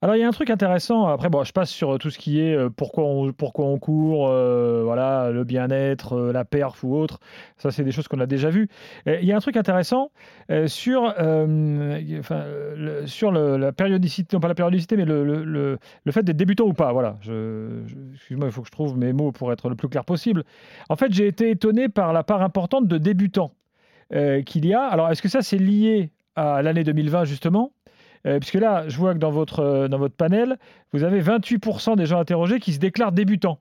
Alors 0.02 0.14
il 0.14 0.18
y 0.20 0.22
a 0.24 0.28
un 0.28 0.32
truc 0.32 0.50
intéressant. 0.50 1.06
Après, 1.06 1.30
bon, 1.30 1.42
je 1.42 1.52
passe 1.52 1.70
sur 1.70 1.98
tout 1.98 2.10
ce 2.10 2.18
qui 2.18 2.40
est 2.40 2.54
euh, 2.54 2.68
pourquoi 2.68 3.04
on, 3.04 3.32
pourquoi 3.32 3.64
on 3.64 3.78
court, 3.78 4.28
euh, 4.28 4.82
voilà, 4.84 5.30
le 5.30 5.42
bien-être, 5.44 6.12
euh, 6.12 6.32
la 6.32 6.44
perf 6.44 6.84
ou 6.84 6.94
autre. 6.94 7.18
Ça, 7.56 7.70
c'est 7.70 7.82
des 7.82 7.92
choses 7.92 8.06
qu'on 8.06 8.20
a 8.20 8.26
déjà 8.26 8.50
vues. 8.50 8.68
il 9.06 9.24
y 9.24 9.32
a 9.32 9.36
un 9.36 9.40
truc 9.40 9.56
intéressant 9.56 10.10
sur, 10.66 11.02
enfin, 11.04 12.44
sur 13.06 13.32
la 13.32 13.72
périodicité, 13.72 14.36
non 14.36 14.40
pas 14.40 14.48
la 14.48 14.54
périodicité, 14.54 14.96
mais 14.96 15.06
le, 15.06 15.24
le, 15.24 15.78
le, 16.04 16.12
fait 16.12 16.22
d'être 16.22 16.36
débutant 16.36 16.66
ou 16.66 16.74
pas. 16.74 16.92
Voilà. 16.92 17.16
Je, 17.22 17.82
excuse-moi, 18.14 18.48
il 18.48 18.52
faut 18.52 18.60
que 18.60 18.68
je 18.68 18.72
trouve 18.72 18.98
mes 18.98 19.12
mots 19.14 19.32
pour 19.32 19.50
être 19.52 19.70
le 19.70 19.76
plus 19.76 19.88
clair 19.88 20.04
possible. 20.04 20.44
En 20.90 20.96
fait, 20.96 21.12
j'ai 21.12 21.26
été 21.26 21.50
étonné 21.50 21.88
par 21.88 22.12
la 22.12 22.22
part 22.22 22.42
importante 22.42 22.86
de 22.86 22.98
débutants 22.98 23.52
qu'il 24.10 24.66
y 24.66 24.74
a. 24.74 24.82
Alors, 24.82 25.10
est-ce 25.10 25.22
que 25.22 25.28
ça, 25.28 25.42
c'est 25.42 25.58
lié 25.58 26.10
à 26.36 26.60
l'année 26.62 26.84
2020 26.84 27.24
justement? 27.24 27.72
Euh, 28.26 28.40
puisque 28.40 28.54
là, 28.54 28.88
je 28.88 28.96
vois 28.96 29.14
que 29.14 29.18
dans 29.18 29.30
votre, 29.30 29.60
euh, 29.60 29.88
dans 29.88 29.98
votre 29.98 30.14
panel, 30.14 30.58
vous 30.92 31.04
avez 31.04 31.22
28% 31.22 31.96
des 31.96 32.06
gens 32.06 32.18
interrogés 32.18 32.58
qui 32.58 32.72
se 32.72 32.78
déclarent 32.78 33.12
débutants. 33.12 33.60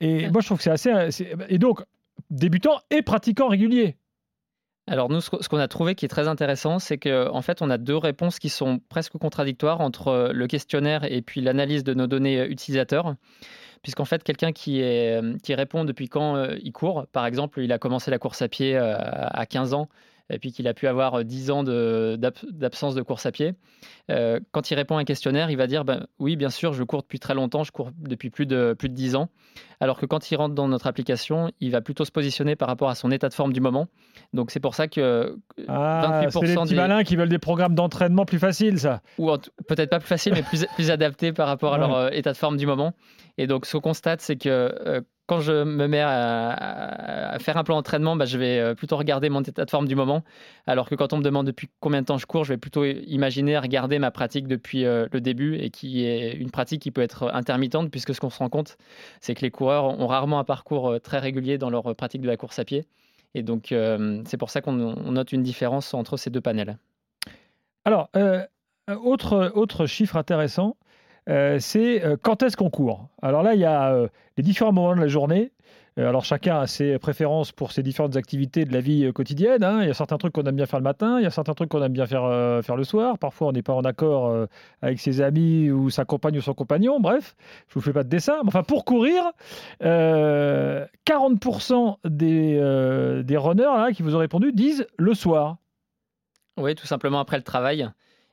Et 0.00 0.30
moi, 0.30 0.40
je 0.40 0.46
trouve 0.46 0.58
que 0.58 0.64
c'est 0.64 0.70
assez. 0.70 1.24
Et 1.48 1.58
donc, 1.58 1.82
débutants 2.30 2.80
et 2.90 3.02
pratiquants 3.02 3.48
réguliers. 3.48 3.96
Alors 4.88 5.08
nous, 5.08 5.20
ce 5.20 5.48
qu'on 5.48 5.58
a 5.58 5.68
trouvé 5.68 5.94
qui 5.94 6.04
est 6.04 6.08
très 6.08 6.26
intéressant, 6.26 6.80
c'est 6.80 6.98
qu'en 6.98 7.36
en 7.36 7.42
fait, 7.42 7.62
on 7.62 7.70
a 7.70 7.78
deux 7.78 7.96
réponses 7.96 8.40
qui 8.40 8.48
sont 8.48 8.80
presque 8.88 9.16
contradictoires 9.16 9.80
entre 9.80 10.08
euh, 10.08 10.32
le 10.32 10.46
questionnaire 10.48 11.04
et 11.04 11.22
puis 11.22 11.40
l'analyse 11.40 11.84
de 11.84 11.94
nos 11.94 12.08
données 12.08 12.44
utilisateurs. 12.46 13.14
Puisqu'en 13.82 14.04
fait, 14.04 14.22
quelqu'un 14.22 14.52
qui, 14.52 14.80
qui 15.42 15.54
répond 15.56 15.84
depuis 15.84 16.08
quand 16.08 16.40
il 16.62 16.70
court, 16.70 17.08
par 17.10 17.26
exemple, 17.26 17.60
il 17.60 17.72
a 17.72 17.78
commencé 17.78 18.12
la 18.12 18.20
course 18.20 18.40
à 18.40 18.46
pied 18.46 18.76
à 18.76 19.44
15 19.44 19.74
ans, 19.74 19.88
et 20.32 20.38
puis 20.38 20.50
qu'il 20.50 20.66
a 20.66 20.74
pu 20.74 20.86
avoir 20.86 21.24
10 21.24 21.50
euh, 21.50 21.52
ans 21.52 21.62
d'absence 22.50 22.94
de, 22.94 23.02
course 23.02 23.26
à 23.26 23.32
pied, 23.32 23.54
euh, 24.10 24.40
quand 24.50 24.70
il 24.70 24.74
répond 24.74 24.96
à 24.96 25.00
un 25.00 25.04
questionnaire, 25.04 25.50
il 25.50 25.56
va 25.56 25.66
dire 25.66 25.84
ben, 25.84 26.06
Oui, 26.18 26.36
bien 26.36 26.50
sûr, 26.50 26.72
je 26.72 26.82
cours 26.82 27.02
depuis 27.02 27.20
très 27.20 27.34
longtemps, 27.34 27.64
je 27.64 27.72
cours 27.72 27.90
depuis 27.98 28.30
plus 28.30 28.46
de, 28.46 28.74
plus 28.76 28.88
de 28.88 28.94
10 28.94 29.16
ans. 29.16 29.28
Alors 29.80 29.98
que 29.98 30.06
quand 30.06 30.30
il 30.30 30.36
rentre 30.36 30.54
dans 30.54 30.68
notre 30.68 30.86
application, 30.86 31.50
il 31.60 31.70
va 31.70 31.80
plutôt 31.80 32.04
se 32.04 32.10
positionner 32.10 32.56
par 32.56 32.68
rapport 32.68 32.88
à 32.88 32.94
son 32.94 33.10
état 33.10 33.28
de 33.28 33.34
forme 33.34 33.52
du 33.52 33.60
moment. 33.60 33.88
Donc 34.32 34.50
c'est 34.50 34.60
pour 34.60 34.74
ça 34.74 34.88
que 34.88 35.36
ah, 35.68 36.22
c'est 36.30 36.40
les 36.40 36.54
petits 36.54 36.74
malins 36.74 37.04
qui 37.04 37.16
veulent 37.16 37.28
des 37.28 37.38
programmes 37.38 37.74
d'entraînement 37.74 38.24
plus 38.24 38.38
faciles, 38.38 38.78
ça. 38.78 39.02
Ou 39.18 39.30
peut-être 39.66 39.90
pas 39.90 39.98
plus 39.98 40.08
faciles, 40.08 40.32
mais 40.34 40.42
plus, 40.42 40.64
plus 40.74 40.90
adaptés 40.90 41.32
par 41.32 41.48
rapport 41.48 41.74
à 41.74 41.78
leur 41.78 41.94
euh, 41.94 42.10
état 42.10 42.32
de 42.32 42.38
forme 42.38 42.56
du 42.56 42.66
moment. 42.66 42.94
Et 43.38 43.46
donc 43.46 43.66
ce 43.66 43.76
qu'on 43.76 43.80
constate, 43.80 44.20
c'est 44.20 44.36
que 44.36 45.02
quand 45.32 45.40
je 45.40 45.64
me 45.64 45.86
mets 45.86 46.02
à, 46.02 47.38
faire 47.40 47.56
un 47.56 47.64
plan 47.64 47.76
d'entraînement, 47.76 48.16
bah, 48.16 48.26
je 48.26 48.36
vais 48.36 48.58
euh, 48.58 48.74
plutôt 48.74 48.98
regarder 48.98 49.30
mon 49.30 49.40
état 49.40 49.64
de 49.64 49.70
forme 49.70 49.88
du 49.88 49.94
moment. 49.94 50.24
Alors 50.66 50.90
que 50.90 50.94
quand 50.94 51.14
on 51.14 51.16
me 51.16 51.22
demande 51.22 51.46
depuis 51.46 51.70
combien 51.80 52.02
de 52.02 52.06
temps 52.06 52.18
je 52.18 52.26
cours, 52.26 52.44
je 52.44 52.52
vais 52.52 52.58
plutôt 52.58 52.84
imaginer 52.84 53.56
regarder 53.56 53.98
ma 53.98 54.10
pratique 54.10 54.46
depuis 54.46 54.84
euh, 54.84 55.06
le 55.10 55.22
début 55.22 55.56
et 55.56 55.70
qui 55.70 56.04
est 56.04 56.34
une 56.34 56.50
pratique 56.50 56.82
qui 56.82 56.90
peut 56.90 57.00
être 57.00 57.30
intermittente 57.32 57.90
puisque 57.90 58.14
ce 58.14 58.20
qu'on 58.20 58.28
se 58.28 58.40
rend 58.40 58.50
compte, 58.50 58.76
c'est 59.22 59.34
que 59.34 59.40
les 59.40 59.50
coureurs 59.50 59.98
ont 59.98 60.06
rarement 60.06 60.38
un 60.38 60.44
parcours 60.44 60.90
euh, 60.90 60.98
très 60.98 61.18
régulier 61.18 61.56
dans 61.56 61.70
leur 61.70 61.96
pratique 61.96 62.20
de 62.20 62.28
la 62.28 62.36
course 62.36 62.58
à 62.58 62.66
pied. 62.66 62.84
Et 63.34 63.42
donc, 63.42 63.74
c'est 64.26 64.36
pour 64.36 64.50
ça 64.50 64.60
qu'on 64.60 64.74
note 64.74 65.32
une 65.32 65.42
différence 65.42 65.94
entre 65.94 66.18
ces 66.18 66.28
deux 66.28 66.42
panels. 66.42 66.76
Alors, 67.86 68.10
autre, 69.02 69.50
autre 69.54 69.86
chiffre 69.86 70.16
intéressant, 70.16 70.76
euh, 71.28 71.58
c'est 71.60 72.04
euh, 72.04 72.16
quand 72.20 72.42
est-ce 72.42 72.56
qu'on 72.56 72.70
court? 72.70 73.08
Alors 73.22 73.42
là, 73.42 73.54
il 73.54 73.60
y 73.60 73.64
a 73.64 73.92
euh, 73.92 74.08
les 74.36 74.42
différents 74.42 74.72
moments 74.72 74.94
de 74.94 75.00
la 75.00 75.08
journée. 75.08 75.52
Alors 75.98 76.24
chacun 76.24 76.58
a 76.58 76.66
ses 76.66 76.98
préférences 76.98 77.52
pour 77.52 77.70
ses 77.70 77.82
différentes 77.82 78.16
activités 78.16 78.64
de 78.64 78.72
la 78.72 78.80
vie 78.80 79.12
quotidienne. 79.12 79.62
hein. 79.62 79.82
Il 79.82 79.88
y 79.88 79.90
a 79.90 79.94
certains 79.94 80.16
trucs 80.16 80.32
qu'on 80.32 80.44
aime 80.44 80.56
bien 80.56 80.64
faire 80.64 80.78
le 80.78 80.84
matin, 80.84 81.18
il 81.18 81.22
y 81.22 81.26
a 81.26 81.30
certains 81.30 81.52
trucs 81.52 81.68
qu'on 81.68 81.82
aime 81.82 81.92
bien 81.92 82.06
faire, 82.06 82.24
le 82.24 82.84
soir. 82.84 83.18
Parfois 83.18 83.48
on 83.48 83.52
n'est 83.52 83.62
pas 83.62 83.74
en 83.74 83.82
accord 83.82 84.34
avec 84.80 84.98
ses 84.98 85.20
amis 85.20 85.70
ou 85.70 85.90
sa 85.90 86.06
compagne 86.06 86.38
ou 86.38 86.40
son 86.40 86.54
compagnon. 86.54 86.98
Bref, 86.98 87.36
je 87.68 87.74
vous 87.74 87.82
fais 87.82 87.92
pas 87.92 88.04
de 88.04 88.08
dessin. 88.08 88.38
Mais 88.42 88.48
enfin 88.48 88.62
pour 88.62 88.86
courir, 88.86 89.22
euh, 89.82 90.86
40% 91.04 91.98
des, 92.08 93.22
des 93.22 93.36
runners 93.36 93.92
qui 93.94 94.02
vous 94.02 94.16
ont 94.16 94.20
répondu 94.20 94.52
disent 94.52 94.86
le 94.96 95.12
soir. 95.12 95.58
Oui, 96.56 96.74
tout 96.74 96.86
simplement 96.86 97.20
après 97.20 97.36
le 97.36 97.42
travail. 97.42 97.86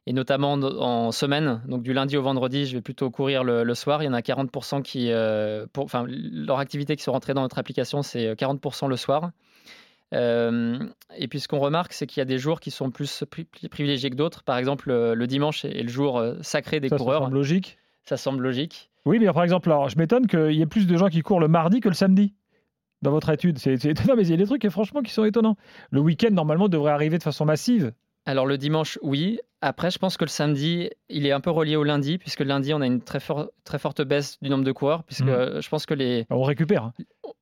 Et 0.08 0.14
notamment 0.14 0.54
en- 0.54 1.12
semaine, 1.12 1.62
donc 1.68 1.84
du 1.84 1.94
lundi 1.94 2.18
au 2.18 2.22
vendredi, 2.24 2.66
je 2.66 2.76
vais 2.76 2.82
plutôt 2.82 3.12
courir 3.12 3.44
le, 3.44 3.64
le 3.64 3.76
soir. 3.76 4.02
Il 4.02 4.06
y 4.08 4.10
en 4.10 4.14
a 4.14 4.22
40% 4.22 4.82
qui, 4.82 5.12
euh, 5.12 5.68
pour, 5.72 5.84
enfin, 5.86 6.06
leur 6.08 6.58
activité 6.60 6.96
qui 6.96 7.04
sont 7.04 7.12
rentrées 7.12 7.34
dans 7.34 7.42
notre 7.42 7.60
application, 7.60 8.02
c'est 8.02 8.34
40% 8.34 8.88
le 8.88 8.96
soir. 8.96 9.32
Euh, 10.16 10.80
et 11.18 11.28
puis 11.28 11.40
ce 11.40 11.48
qu'on 11.48 11.60
remarque, 11.60 11.94
c'est 11.94 12.08
qu'il 12.08 12.20
y 12.20 12.24
a 12.24 12.26
des 12.26 12.40
jours 12.40 12.60
qui 12.60 12.72
sont 12.72 12.90
plus 12.90 13.24
pri- 13.30 13.46
pri- 13.46 13.70
privilégiés 13.70 14.10
que 14.10 14.16
d'autres. 14.16 14.44
Par 14.44 14.58
exemple, 14.58 14.90
le, 14.92 15.28
dimanche 15.28 15.66
est 15.66 15.84
le 15.84 15.90
jour 15.90 16.18
euh, 16.18 16.36
sacré 16.42 16.80
des 16.80 16.90
Ça, 16.90 16.98
ça 16.98 17.04
coureurs. 17.04 17.24
semble 17.24 17.36
logique. 17.36 17.78
Ça 18.06 18.18
semble 18.18 18.42
logique. 18.42 18.90
Oui, 19.06 19.20
mais 19.20 19.32
par 19.32 19.44
exemple, 19.44 19.70
alors, 19.70 19.90
je 19.90 19.98
m'étonne 19.98 20.26
qu'il 20.26 20.54
y 20.54 20.62
ait 20.62 20.66
plus 20.66 20.88
de 20.88 20.98
gens 20.98 21.10
qui 21.10 21.22
courent 21.22 21.40
le 21.40 21.48
mardi 21.48 21.80
que 21.80 21.90
le 21.90 21.94
samedi 21.96 22.34
dans 23.04 23.12
votre 23.12 23.30
étude. 23.30 23.60
C'est, 23.60 23.76
Non, 24.08 24.16
mais 24.16 24.24
il 24.24 24.32
y 24.32 24.34
a 24.34 24.38
des 24.38 24.46
trucs, 24.46 24.68
franchement, 24.70 25.02
qui 25.04 25.12
sont 25.14 25.26
étonnants. 25.26 25.58
Le 25.92 26.00
week-end, 26.00 26.32
normalement, 26.32 26.70
devrait 26.70 26.92
arriver 26.92 27.18
de 27.20 27.24
façon 27.24 27.46
massive. 27.46 27.92
Alors 28.30 28.46
le 28.46 28.58
dimanche, 28.60 29.00
oui. 29.02 29.40
Après, 29.62 29.90
je 29.92 29.98
pense 29.98 30.16
que 30.18 30.24
le 30.24 30.30
samedi, 30.30 30.90
il 31.10 31.26
est 31.26 31.32
un 31.32 31.42
peu 31.42 31.50
relié 31.50 31.76
au 31.76 31.84
lundi, 31.84 32.18
puisque 32.20 32.40
le 32.42 32.46
lundi, 32.46 32.74
on 32.76 32.80
a 32.80 32.86
une 32.86 33.02
très, 33.02 33.20
for- 33.20 33.50
très 33.66 33.80
forte 33.80 34.02
baisse 34.04 34.38
du 34.42 34.50
nombre 34.50 34.64
de 34.64 34.72
coureurs, 34.72 35.04
puisque 35.04 35.24
euh, 35.28 35.60
je 35.62 35.68
pense 35.68 35.86
que 35.86 35.94
les, 35.96 36.26
On 36.30 36.44
récupère. 36.44 36.84
hein. 36.84 36.94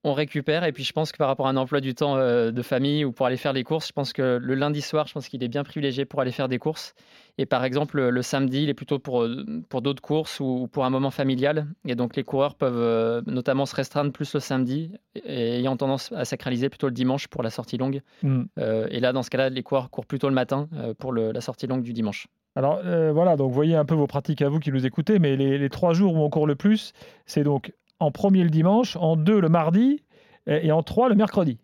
on 0.06 0.14
récupère. 0.14 0.64
Et 0.64 0.72
puis, 0.72 0.84
je 0.86 0.94
pense 0.94 1.12
que 1.12 1.18
par 1.18 1.28
rapport 1.28 1.46
à 1.48 1.50
un 1.52 1.58
emploi 1.58 1.82
du 1.82 1.94
temps 1.94 2.16
euh, 2.16 2.52
de 2.52 2.62
famille 2.62 3.04
ou 3.06 3.12
pour 3.12 3.26
aller 3.28 3.38
faire 3.38 3.54
les 3.54 3.64
courses, 3.64 3.88
je 3.90 3.94
pense 3.94 4.14
que 4.14 4.40
le 4.42 4.56
lundi 4.56 4.82
soir, 4.82 5.06
je 5.08 5.14
pense 5.14 5.28
qu'il 5.28 5.44
est 5.44 5.48
bien 5.50 5.64
privilégié 5.64 6.06
pour 6.06 6.22
aller 6.22 6.32
faire 6.32 6.48
des 6.48 6.58
courses. 6.58 6.96
Et 7.40 7.46
par 7.46 7.64
exemple, 7.64 8.02
le 8.02 8.22
samedi, 8.24 8.64
il 8.64 8.70
est 8.70 8.74
plutôt 8.74 8.98
pour, 8.98 9.22
euh, 9.22 9.46
pour 9.70 9.84
d'autres 9.84 10.02
courses 10.02 10.40
ou 10.40 10.68
pour 10.72 10.86
un 10.86 10.90
moment 10.90 11.12
familial. 11.12 11.68
Et 11.86 11.94
donc, 11.94 12.16
les 12.16 12.24
coureurs 12.24 12.56
peuvent 12.56 12.74
euh, 12.76 13.22
notamment 13.28 13.68
se 13.68 13.76
restreindre 13.76 14.12
plus 14.12 14.34
le 14.34 14.40
samedi, 14.40 14.92
et 15.16 15.60
ayant 15.60 15.78
tendance 15.78 16.12
à 16.14 16.26
sacraliser 16.26 16.70
plutôt 16.70 16.88
le 16.88 16.94
dimanche 16.94 17.28
pour 17.28 17.44
la 17.44 17.52
sortie 17.52 17.78
longue. 17.78 18.02
Hmm. 18.24 18.46
Euh, 18.58 18.88
et 18.90 19.00
là, 19.00 19.14
dans 19.14 19.22
ce 19.22 19.30
cas-là, 19.30 19.50
les 19.50 19.62
coureurs 19.62 19.92
courent 19.92 20.08
plutôt 20.08 20.30
le 20.30 20.36
matin 20.36 20.68
pour 20.98 21.12
le- 21.12 21.32
la 21.32 21.42
sortie 21.42 21.68
longue 21.68 21.84
du 21.84 21.94
dimanche. 21.94 22.28
Alors 22.56 22.82
euh, 22.84 23.12
voilà, 23.14 23.36
donc 23.36 23.52
voyez 23.52 23.76
un 23.76 23.86
peu 23.86 23.94
vos 23.94 24.08
pratiques 24.08 24.42
à 24.42 24.50
vous 24.50 24.60
qui 24.60 24.72
nous 24.72 24.88
écoutez, 24.88 25.20
mais 25.20 25.36
les, 25.36 25.60
les 25.60 25.70
trois 25.70 25.94
jours 25.94 26.16
où 26.16 26.18
on 26.24 26.30
court 26.32 26.48
le 26.48 26.56
plus, 26.56 26.92
c'est 27.28 27.44
donc 27.44 27.72
en 28.00 28.10
premier 28.10 28.44
le 28.44 28.50
dimanche, 28.50 28.96
en 28.96 29.16
deux 29.16 29.40
le 29.40 29.50
mardi 29.50 30.04
et 30.48 30.72
en 30.72 30.82
trois 30.82 31.08
le 31.08 31.14
mercredi. 31.14 31.60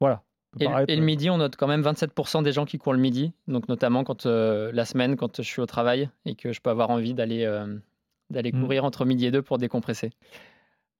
Voilà. 0.00 0.22
Et, 0.58 0.64
le- 0.64 0.70
paraître- 0.70 0.92
et 0.92 0.96
le 0.96 1.02
midi, 1.02 1.30
on 1.30 1.36
note 1.38 1.56
quand 1.56 1.66
même 1.66 1.82
27% 1.82 2.42
des 2.42 2.52
gens 2.52 2.64
qui 2.64 2.78
courent 2.78 2.94
le 2.94 2.98
midi, 2.98 3.32
donc 3.48 3.68
notamment 3.68 4.02
quand 4.04 4.26
euh, 4.26 4.70
la 4.72 4.84
semaine, 4.84 5.16
quand 5.16 5.36
je 5.36 5.46
suis 5.46 5.60
au 5.60 5.66
travail 5.66 6.08
et 6.24 6.34
que 6.34 6.52
je 6.52 6.60
peux 6.60 6.70
avoir 6.70 6.90
envie 6.90 7.14
d'aller 7.14 7.44
euh, 7.44 7.76
d'aller 8.30 8.52
Mm. 8.52 8.60
courir 8.62 8.84
entre 8.84 9.04
midi 9.04 9.26
et 9.26 9.30
deux 9.30 9.42
pour 9.42 9.58
décompresser. 9.58 10.10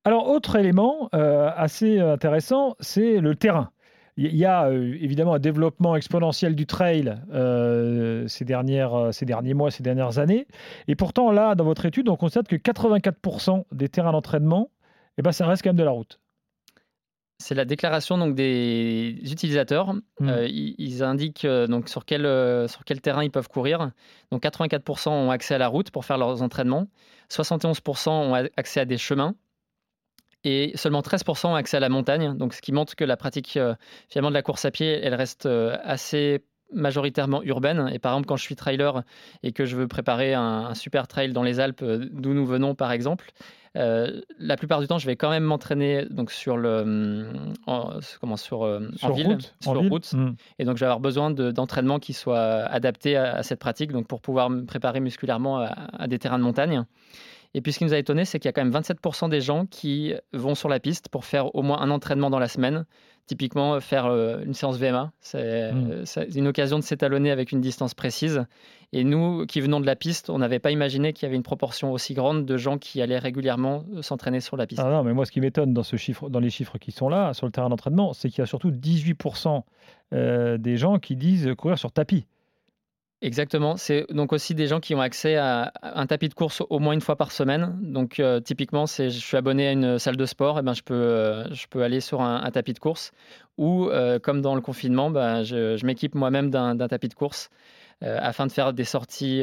Alors, 0.04 0.28
autre 0.30 0.56
élément 0.56 1.08
euh, 1.14 1.50
assez 1.56 1.98
intéressant, 1.98 2.76
c'est 2.80 3.20
le 3.20 3.34
terrain. 3.34 3.70
Il 4.16 4.34
y 4.34 4.44
a 4.46 4.66
euh, 4.66 4.96
évidemment 5.00 5.34
un 5.34 5.38
développement 5.38 5.94
exponentiel 5.94 6.54
du 6.56 6.66
trail 6.66 7.14
euh, 7.32 8.26
ces, 8.26 8.44
dernières, 8.44 8.94
euh, 8.94 9.12
ces 9.12 9.24
derniers 9.26 9.54
mois, 9.54 9.70
ces 9.70 9.82
dernières 9.82 10.18
années. 10.18 10.46
Et 10.88 10.96
pourtant, 10.96 11.30
là, 11.30 11.54
dans 11.54 11.64
votre 11.64 11.84
étude, 11.86 12.08
on 12.08 12.16
constate 12.16 12.48
que 12.48 12.56
84% 12.56 13.64
des 13.72 13.88
terrains 13.88 14.12
d'entraînement, 14.12 14.70
eh 15.18 15.22
ben, 15.22 15.30
ça 15.32 15.46
reste 15.46 15.62
quand 15.62 15.70
même 15.70 15.76
de 15.76 15.84
la 15.84 15.90
route. 15.90 16.18
C'est 17.40 17.54
la 17.54 17.64
déclaration 17.64 18.18
donc 18.18 18.34
des 18.34 19.16
utilisateurs. 19.22 19.94
Mm. 19.94 20.28
Euh, 20.28 20.46
ils, 20.48 20.74
ils 20.78 21.02
indiquent 21.04 21.44
euh, 21.44 21.68
donc 21.68 21.88
sur 21.88 22.04
quel, 22.04 22.26
euh, 22.26 22.66
sur 22.66 22.84
quel 22.84 23.00
terrain 23.00 23.22
ils 23.22 23.30
peuvent 23.30 23.48
courir. 23.48 23.92
Donc 24.32 24.42
84% 24.42 25.10
ont 25.10 25.30
accès 25.30 25.54
à 25.54 25.58
la 25.58 25.68
route 25.68 25.90
pour 25.90 26.04
faire 26.04 26.18
leurs 26.18 26.42
entraînements, 26.42 26.88
71% 27.30 28.10
ont 28.10 28.34
accès 28.56 28.80
à 28.80 28.84
des 28.84 28.98
chemins 28.98 29.34
et 30.42 30.72
seulement 30.74 31.00
13% 31.00 31.48
ont 31.48 31.54
accès 31.54 31.76
à 31.76 31.80
la 31.80 31.88
montagne. 31.88 32.36
Donc 32.36 32.54
ce 32.54 32.60
qui 32.60 32.72
montre 32.72 32.96
que 32.96 33.04
la 33.04 33.16
pratique 33.16 33.58
finalement 34.08 34.30
de 34.30 34.34
la 34.34 34.42
course 34.42 34.64
à 34.64 34.70
pied, 34.70 34.98
elle 35.02 35.14
reste 35.14 35.46
assez 35.46 36.44
majoritairement 36.72 37.42
urbaine. 37.42 37.88
Et 37.92 37.98
par 37.98 38.12
exemple, 38.12 38.26
quand 38.26 38.36
je 38.36 38.42
suis 38.42 38.56
trailer 38.56 39.02
et 39.42 39.52
que 39.52 39.64
je 39.64 39.76
veux 39.76 39.88
préparer 39.88 40.34
un, 40.34 40.42
un 40.42 40.74
super 40.74 41.08
trail 41.08 41.32
dans 41.32 41.42
les 41.42 41.60
Alpes, 41.60 41.84
d'où 41.84 42.34
nous 42.34 42.46
venons 42.46 42.74
par 42.74 42.92
exemple, 42.92 43.30
euh, 43.78 44.20
la 44.38 44.56
plupart 44.56 44.80
du 44.80 44.86
temps, 44.86 44.98
je 44.98 45.06
vais 45.06 45.16
quand 45.16 45.30
même 45.30 45.44
m'entraîner 45.44 46.04
donc 46.10 46.30
sur 46.32 46.56
le 46.56 46.80
hum, 46.80 47.54
en, 47.66 47.90
comment 48.20 48.36
sur, 48.36 48.64
euh, 48.64 48.90
en 49.02 49.12
ville, 49.12 49.26
route, 49.28 49.54
sur 49.60 49.78
route. 49.88 50.12
Mm. 50.12 50.34
Et 50.58 50.64
donc, 50.64 50.76
je 50.76 50.80
vais 50.80 50.86
avoir 50.86 51.00
besoin 51.00 51.30
de- 51.30 51.50
d'entraînement 51.50 51.98
qui 51.98 52.12
soit 52.12 52.38
adapté 52.38 53.16
à, 53.16 53.36
à 53.36 53.42
cette 53.42 53.60
pratique, 53.60 53.92
donc 53.92 54.06
pour 54.06 54.20
pouvoir 54.20 54.50
me 54.50 54.64
préparer 54.64 55.00
musculairement 55.00 55.58
à, 55.60 55.74
à 55.98 56.06
des 56.08 56.18
terrains 56.18 56.38
de 56.38 56.44
montagne. 56.44 56.84
Et 57.54 57.60
puis, 57.60 57.72
ce 57.72 57.78
qui 57.78 57.84
nous 57.84 57.94
a 57.94 57.98
étonné, 57.98 58.24
c'est 58.24 58.38
qu'il 58.38 58.48
y 58.48 58.50
a 58.50 58.52
quand 58.52 58.64
même 58.64 58.72
27% 58.72 59.28
des 59.28 59.40
gens 59.40 59.66
qui 59.66 60.14
vont 60.32 60.54
sur 60.54 60.68
la 60.68 60.80
piste 60.80 61.08
pour 61.08 61.24
faire 61.24 61.54
au 61.54 61.62
moins 61.62 61.80
un 61.80 61.90
entraînement 61.90 62.30
dans 62.30 62.38
la 62.38 62.48
semaine. 62.48 62.84
Typiquement, 63.26 63.78
faire 63.80 64.06
euh, 64.06 64.42
une 64.42 64.54
séance 64.54 64.78
VMA, 64.78 65.12
c'est 65.20 65.72
Mm. 65.72 65.90
euh, 65.90 66.04
c'est 66.04 66.34
une 66.34 66.46
occasion 66.48 66.78
de 66.78 66.82
s'étalonner 66.84 67.30
avec 67.30 67.52
une 67.52 67.60
distance 67.60 67.94
précise. 67.94 68.44
Et 68.92 69.04
nous, 69.04 69.44
qui 69.44 69.60
venons 69.60 69.80
de 69.80 69.86
la 69.86 69.96
piste, 69.96 70.30
on 70.30 70.38
n'avait 70.38 70.58
pas 70.58 70.70
imaginé 70.70 71.12
qu'il 71.12 71.24
y 71.24 71.26
avait 71.26 71.36
une 71.36 71.42
proportion 71.42 71.92
aussi 71.92 72.14
grande 72.14 72.46
de 72.46 72.56
gens 72.56 72.78
qui 72.78 73.02
allaient 73.02 73.18
régulièrement 73.18 73.84
euh, 73.94 74.02
s'entraîner 74.02 74.40
sur 74.40 74.56
la 74.56 74.66
piste. 74.66 74.80
Ah 74.82 74.90
non, 74.90 75.04
mais 75.04 75.12
moi, 75.12 75.26
ce 75.26 75.32
qui 75.32 75.40
m'étonne 75.40 75.74
dans, 75.74 75.82
ce 75.82 75.96
chiffre, 75.96 76.30
dans 76.30 76.40
les 76.40 76.48
chiffres 76.50 76.78
qui 76.78 76.90
sont 76.90 77.10
là, 77.10 77.34
sur 77.34 77.44
le 77.44 77.52
terrain 77.52 77.68
d'entraînement, 77.68 78.14
c'est 78.14 78.30
qu'il 78.30 78.38
y 78.38 78.42
a 78.42 78.46
surtout 78.46 78.70
18% 78.70 79.62
euh, 80.14 80.56
des 80.56 80.78
gens 80.78 80.98
qui 80.98 81.16
disent 81.16 81.50
courir 81.58 81.78
sur 81.78 81.92
tapis. 81.92 82.24
Exactement. 83.20 83.76
C'est 83.76 84.06
donc 84.10 84.32
aussi 84.32 84.54
des 84.54 84.68
gens 84.68 84.78
qui 84.78 84.94
ont 84.94 85.00
accès 85.00 85.34
à 85.36 85.72
un 85.82 86.06
tapis 86.06 86.28
de 86.28 86.34
course 86.34 86.62
au 86.70 86.78
moins 86.78 86.92
une 86.92 87.00
fois 87.00 87.16
par 87.16 87.32
semaine. 87.32 87.76
Donc 87.82 88.20
euh, 88.20 88.38
typiquement, 88.38 88.86
c'est 88.86 89.10
je 89.10 89.18
suis 89.18 89.36
abonné 89.36 89.66
à 89.66 89.72
une 89.72 89.98
salle 89.98 90.16
de 90.16 90.26
sport, 90.26 90.60
et 90.60 90.62
ben 90.62 90.72
je 90.72 90.82
peux 90.82 90.94
euh, 90.94 91.52
je 91.52 91.66
peux 91.66 91.82
aller 91.82 92.00
sur 92.00 92.20
un, 92.22 92.48
tapis 92.52 92.74
de 92.74 92.78
course. 92.78 93.10
Ou 93.56 93.88
euh, 93.88 94.20
comme 94.20 94.40
dans 94.40 94.54
le 94.54 94.60
confinement, 94.60 95.10
ben, 95.10 95.42
je, 95.42 95.84
m'équipe 95.84 96.14
moi-même 96.14 96.50
d'un 96.50 96.76
tapis 96.76 97.08
de 97.08 97.14
course 97.14 97.50
afin 98.00 98.46
de 98.46 98.52
faire 98.52 98.72
des 98.72 98.84
sorties 98.84 99.42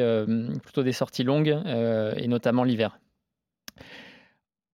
plutôt 0.63 0.83
des 0.83 0.93
sorties 0.93 1.23
longues 1.23 1.59
et 2.15 2.27
notamment 2.29 2.63
l'hiver. 2.63 2.97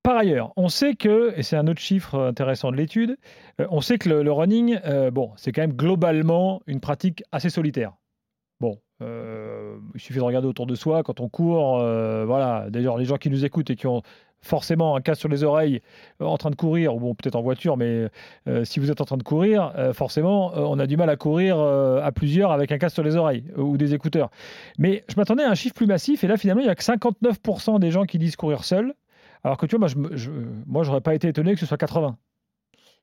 Par 0.03 0.17
ailleurs, 0.17 0.53
on 0.55 0.69
sait 0.69 0.93
que, 0.93 1.33
et 1.35 1.41
c'est 1.41 1.55
un 1.55 1.67
autre 1.67 1.79
chiffre 1.79 2.19
intéressant 2.19 2.71
de 2.71 2.77
l'étude, 2.77 3.17
on 3.57 3.81
sait 3.81 3.97
que 3.97 4.09
le, 4.09 4.21
le 4.21 4.31
running, 4.31 4.79
bon, 5.11 5.31
c'est 5.37 5.51
quand 5.51 5.61
même 5.61 5.73
globalement 5.73 6.61
une 6.67 6.79
pratique 6.79 7.23
assez 7.31 7.49
solitaire. 7.49 7.93
Euh, 9.01 9.77
il 9.95 9.99
suffit 9.99 10.19
de 10.19 10.23
regarder 10.23 10.47
autour 10.47 10.67
de 10.67 10.75
soi 10.75 11.03
quand 11.03 11.19
on 11.19 11.29
court. 11.29 11.79
euh, 11.79 12.25
voilà, 12.25 12.69
d'ailleurs, 12.69 12.97
les 12.97 13.05
gens 13.05 13.17
qui 13.17 13.29
nous 13.29 13.45
écoutent 13.45 13.69
et 13.69 13.75
qui 13.75 13.87
ont 13.87 14.01
forcément 14.43 14.95
un 14.95 15.01
casque 15.01 15.19
sur 15.19 15.29
les 15.29 15.43
oreilles 15.43 15.81
euh, 16.21 16.25
en 16.25 16.37
train 16.37 16.49
de 16.49 16.55
courir, 16.55 16.95
ou 16.95 16.99
bon, 16.99 17.13
peut-être 17.15 17.35
en 17.35 17.41
voiture, 17.41 17.77
mais 17.77 18.07
si 18.63 18.79
vous 18.79 18.91
êtes 18.91 19.01
en 19.01 19.05
train 19.05 19.17
de 19.17 19.23
courir, 19.23 19.73
forcément, 19.93 20.51
on 20.55 20.79
a 20.79 20.87
du 20.87 20.97
mal 20.97 21.09
à 21.09 21.15
courir 21.15 21.59
à 21.59 22.11
plusieurs 22.11 22.51
avec 22.51 22.71
un 22.71 22.77
casque 22.77 22.95
sur 22.95 23.03
les 23.03 23.15
oreilles 23.15 23.43
ou 23.55 23.77
des 23.77 23.93
écouteurs. 23.93 24.29
Mais 24.77 25.03
je 25.09 25.15
m'attendais 25.15 25.43
à 25.43 25.49
un 25.49 25.55
chiffre 25.55 25.75
plus 25.75 25.87
massif, 25.87 26.23
et 26.23 26.27
là, 26.27 26.37
finalement, 26.37 26.61
il 26.61 26.65
n'y 26.65 26.71
a 26.71 26.75
que 26.75 26.83
59% 26.83 27.79
des 27.79 27.91
gens 27.91 28.05
qui 28.05 28.17
disent 28.17 28.35
courir 28.35 28.63
seuls. 28.63 28.93
Alors 29.43 29.57
que 29.57 29.65
tu 29.65 29.75
vois, 29.75 29.87
moi, 29.95 30.09
je, 30.13 30.29
moi, 30.67 30.83
j'aurais 30.83 31.01
pas 31.01 31.15
été 31.15 31.27
étonné 31.27 31.53
que 31.53 31.59
ce 31.59 31.65
soit 31.65 31.77
80. 31.77 32.17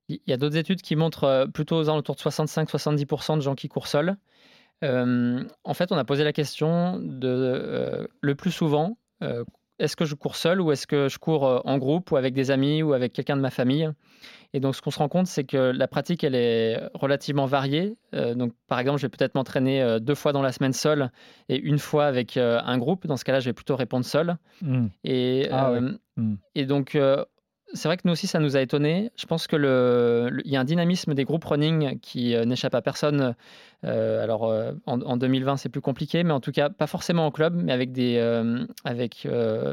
Il 0.09 0.21
y 0.27 0.33
a 0.33 0.37
d'autres 0.37 0.57
études 0.57 0.81
qui 0.81 0.97
montrent 0.97 1.49
plutôt 1.53 1.77
aux 1.77 1.89
alentours 1.89 2.15
de 2.15 2.21
65-70% 2.21 3.37
de 3.37 3.41
gens 3.41 3.55
qui 3.55 3.69
courent 3.69 3.89
seuls. 3.89 4.17
Euh, 4.85 5.43
en 5.65 5.75
fait, 5.75 5.91
on 5.93 5.97
a 5.97 6.05
posé 6.05 6.25
la 6.25 6.33
question 6.33 6.99
de 7.01 7.29
euh, 7.29 8.07
le 8.21 8.35
plus 8.35 8.51
souvent, 8.53 8.99
euh, 9.23 9.45
est-ce 9.79 9.97
que 9.97 10.05
je 10.05 10.15
cours 10.15 10.37
seul 10.37 10.61
ou 10.61 10.73
est-ce 10.73 10.87
que 10.87 11.09
je 11.09 11.19
cours 11.19 11.63
en 11.65 11.79
groupe 11.79 12.11
ou 12.11 12.17
avec 12.17 12.35
des 12.35 12.51
amis 12.51 12.83
ou 12.83 12.93
avec 12.95 13.13
quelqu'un 13.13 13.37
de 13.37 13.41
ma 13.43 13.51
famille? 13.51 13.89
Et 14.55 14.61
donc, 14.61 14.75
ce 14.75 14.83
qu'on 14.83 14.91
se 14.91 14.99
rend 14.99 15.09
compte, 15.09 15.27
c'est 15.27 15.45
que 15.45 15.57
la 15.57 15.87
pratique, 15.87 16.25
elle 16.25 16.35
est 16.35 16.81
relativement 16.95 17.47
variée. 17.47 17.97
Donc, 18.13 18.53
par 18.67 18.79
exemple, 18.81 18.99
je 18.99 19.07
vais 19.07 19.11
peut-être 19.11 19.35
m'entraîner 19.35 19.99
deux 20.01 20.15
fois 20.17 20.33
dans 20.33 20.43
la 20.43 20.53
semaine 20.53 20.73
seul 20.73 21.11
et 21.49 21.59
une 21.61 21.79
fois 21.79 22.07
avec 22.07 22.37
un 22.39 22.79
groupe. 22.79 23.07
Dans 23.07 23.17
ce 23.17 23.25
cas-là, 23.25 23.39
je 23.41 23.45
vais 23.51 23.53
plutôt 23.53 23.77
répondre 23.77 24.05
seul. 24.07 24.37
Et, 25.05 25.49
Ah 25.51 25.71
euh, 25.71 25.93
Mm. 26.17 26.35
et 26.57 26.67
donc, 26.67 26.99
c'est 27.75 27.87
vrai 27.89 27.97
que 27.99 28.03
nous 28.07 28.13
aussi, 28.13 28.27
ça 28.27 28.41
nous 28.41 28.57
a 28.57 28.61
étonnés. 28.63 29.13
Je 29.17 29.27
pense 29.27 29.47
que 29.47 29.55
le, 29.55 30.29
le- 30.33 30.43
il 30.45 30.51
y 30.51 30.57
a 30.57 30.61
un 30.61 30.65
dynamisme 30.65 31.15
des 31.15 31.25
groupes 31.25 31.45
running 31.45 32.01
qui 32.01 32.35
euh, 32.35 32.45
n'échappe 32.45 32.75
à 32.75 32.83
personne. 32.83 33.37
Euh, 33.85 34.23
alors, 34.23 34.45
euh, 34.45 34.73
en, 34.87 35.01
en 35.01 35.17
2020, 35.17 35.57
c'est 35.57 35.69
plus 35.69 35.81
compliqué, 35.81 36.23
mais 36.25 36.33
en 36.33 36.41
tout 36.41 36.53
cas, 36.53 36.69
pas 36.69 36.87
forcément 36.87 37.27
en 37.27 37.31
club, 37.31 37.55
mais 37.57 37.73
avec 37.73 37.93
des, 37.93 38.17
euh, 38.19 38.65
avec, 38.85 39.27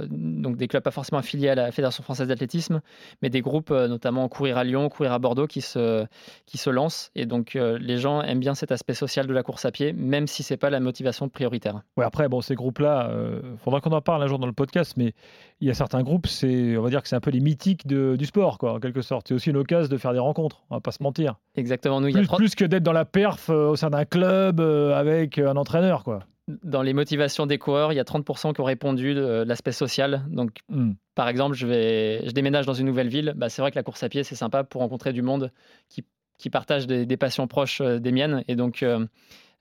donc 0.09 0.57
des 0.57 0.67
clubs 0.67 0.83
pas 0.83 0.91
forcément 0.91 1.19
affiliés 1.19 1.49
à 1.49 1.55
la 1.55 1.71
Fédération 1.71 2.03
française 2.03 2.27
d'athlétisme, 2.27 2.81
mais 3.21 3.29
des 3.29 3.41
groupes, 3.41 3.71
notamment 3.71 4.27
Courir 4.29 4.57
à 4.57 4.63
Lyon, 4.63 4.89
Courir 4.89 5.11
à 5.11 5.19
Bordeaux, 5.19 5.47
qui 5.47 5.61
se, 5.61 6.05
qui 6.45 6.57
se 6.57 6.69
lancent. 6.69 7.11
Et 7.15 7.25
donc, 7.25 7.53
les 7.55 7.97
gens 7.97 8.21
aiment 8.21 8.39
bien 8.39 8.55
cet 8.55 8.71
aspect 8.71 8.93
social 8.93 9.27
de 9.27 9.33
la 9.33 9.43
course 9.43 9.65
à 9.65 9.71
pied, 9.71 9.93
même 9.93 10.27
si 10.27 10.43
c'est 10.43 10.57
pas 10.57 10.69
la 10.69 10.79
motivation 10.79 11.29
prioritaire. 11.29 11.81
Ouais, 11.97 12.05
après, 12.05 12.29
bon, 12.29 12.41
ces 12.41 12.55
groupes-là, 12.55 13.11
il 13.43 13.57
faudra 13.57 13.81
qu'on 13.81 13.91
en 13.91 14.01
parle 14.01 14.23
un 14.23 14.27
jour 14.27 14.39
dans 14.39 14.47
le 14.47 14.53
podcast, 14.53 14.93
mais 14.97 15.13
il 15.61 15.67
y 15.67 15.71
a 15.71 15.73
certains 15.73 16.03
groupes, 16.03 16.27
c'est, 16.27 16.77
on 16.77 16.81
va 16.81 16.89
dire 16.89 17.01
que 17.01 17.07
c'est 17.07 17.15
un 17.15 17.21
peu 17.21 17.31
les 17.31 17.39
mythiques 17.39 17.65
pratique 17.65 17.87
du 17.87 18.25
sport, 18.25 18.57
quoi, 18.57 18.73
en 18.73 18.79
quelque 18.79 19.01
sorte. 19.01 19.27
C'est 19.27 19.33
aussi 19.33 19.49
une 19.49 19.57
occasion 19.57 19.89
de 19.89 19.97
faire 19.97 20.13
des 20.13 20.19
rencontres, 20.19 20.63
on 20.69 20.75
va 20.75 20.81
pas 20.81 20.91
se 20.91 21.01
mentir. 21.01 21.35
Exactement. 21.55 22.01
Nous, 22.01 22.11
plus, 22.11 22.27
plus 22.27 22.55
que 22.55 22.65
d'être 22.65 22.83
dans 22.83 22.93
la 22.93 23.05
perf 23.05 23.49
au 23.49 23.75
sein 23.75 23.89
d'un 23.95 24.05
club 24.05 24.60
avec 24.60 25.39
un 25.39 25.55
entraîneur, 25.55 26.03
quoi 26.03 26.25
dans 26.47 26.81
les 26.81 26.93
motivations 26.93 27.47
des 27.47 27.58
coureurs, 27.58 27.91
il 27.91 27.95
y 27.95 27.99
a 27.99 28.03
30% 28.03 28.53
qui 28.53 28.62
ont 28.62 28.65
répondu 28.65 29.15
de 29.15 29.43
l'aspect 29.47 29.71
social. 29.71 30.25
Donc, 30.29 30.60
hmm. 30.69 30.91
par 31.15 31.27
exemple, 31.27 31.55
je, 31.55 31.65
vais, 31.65 32.25
je 32.25 32.31
déménage 32.31 32.65
dans 32.65 32.73
une 32.73 32.86
nouvelle 32.86 33.08
ville. 33.08 33.34
Bah, 33.36 33.49
c'est 33.49 33.62
vrai 33.62 33.71
que 33.71 33.75
la 33.75 33.84
course 33.84 34.03
à 34.03 34.10
pied, 34.10 34.23
c'est 34.23 34.36
sympa 34.36 34.63
pour 34.63 34.81
rencontrer 34.81 35.12
du 35.12 35.21
monde 35.21 35.51
qui, 35.89 36.05
qui 36.38 36.49
partage 36.49 36.86
des, 36.86 37.17
passions 37.17 37.47
proches 37.47 37.81
euh, 37.81 37.99
des 37.99 38.12
miennes. 38.12 38.43
Et 38.47 38.55
donc, 38.55 38.84
euh, 38.84 39.08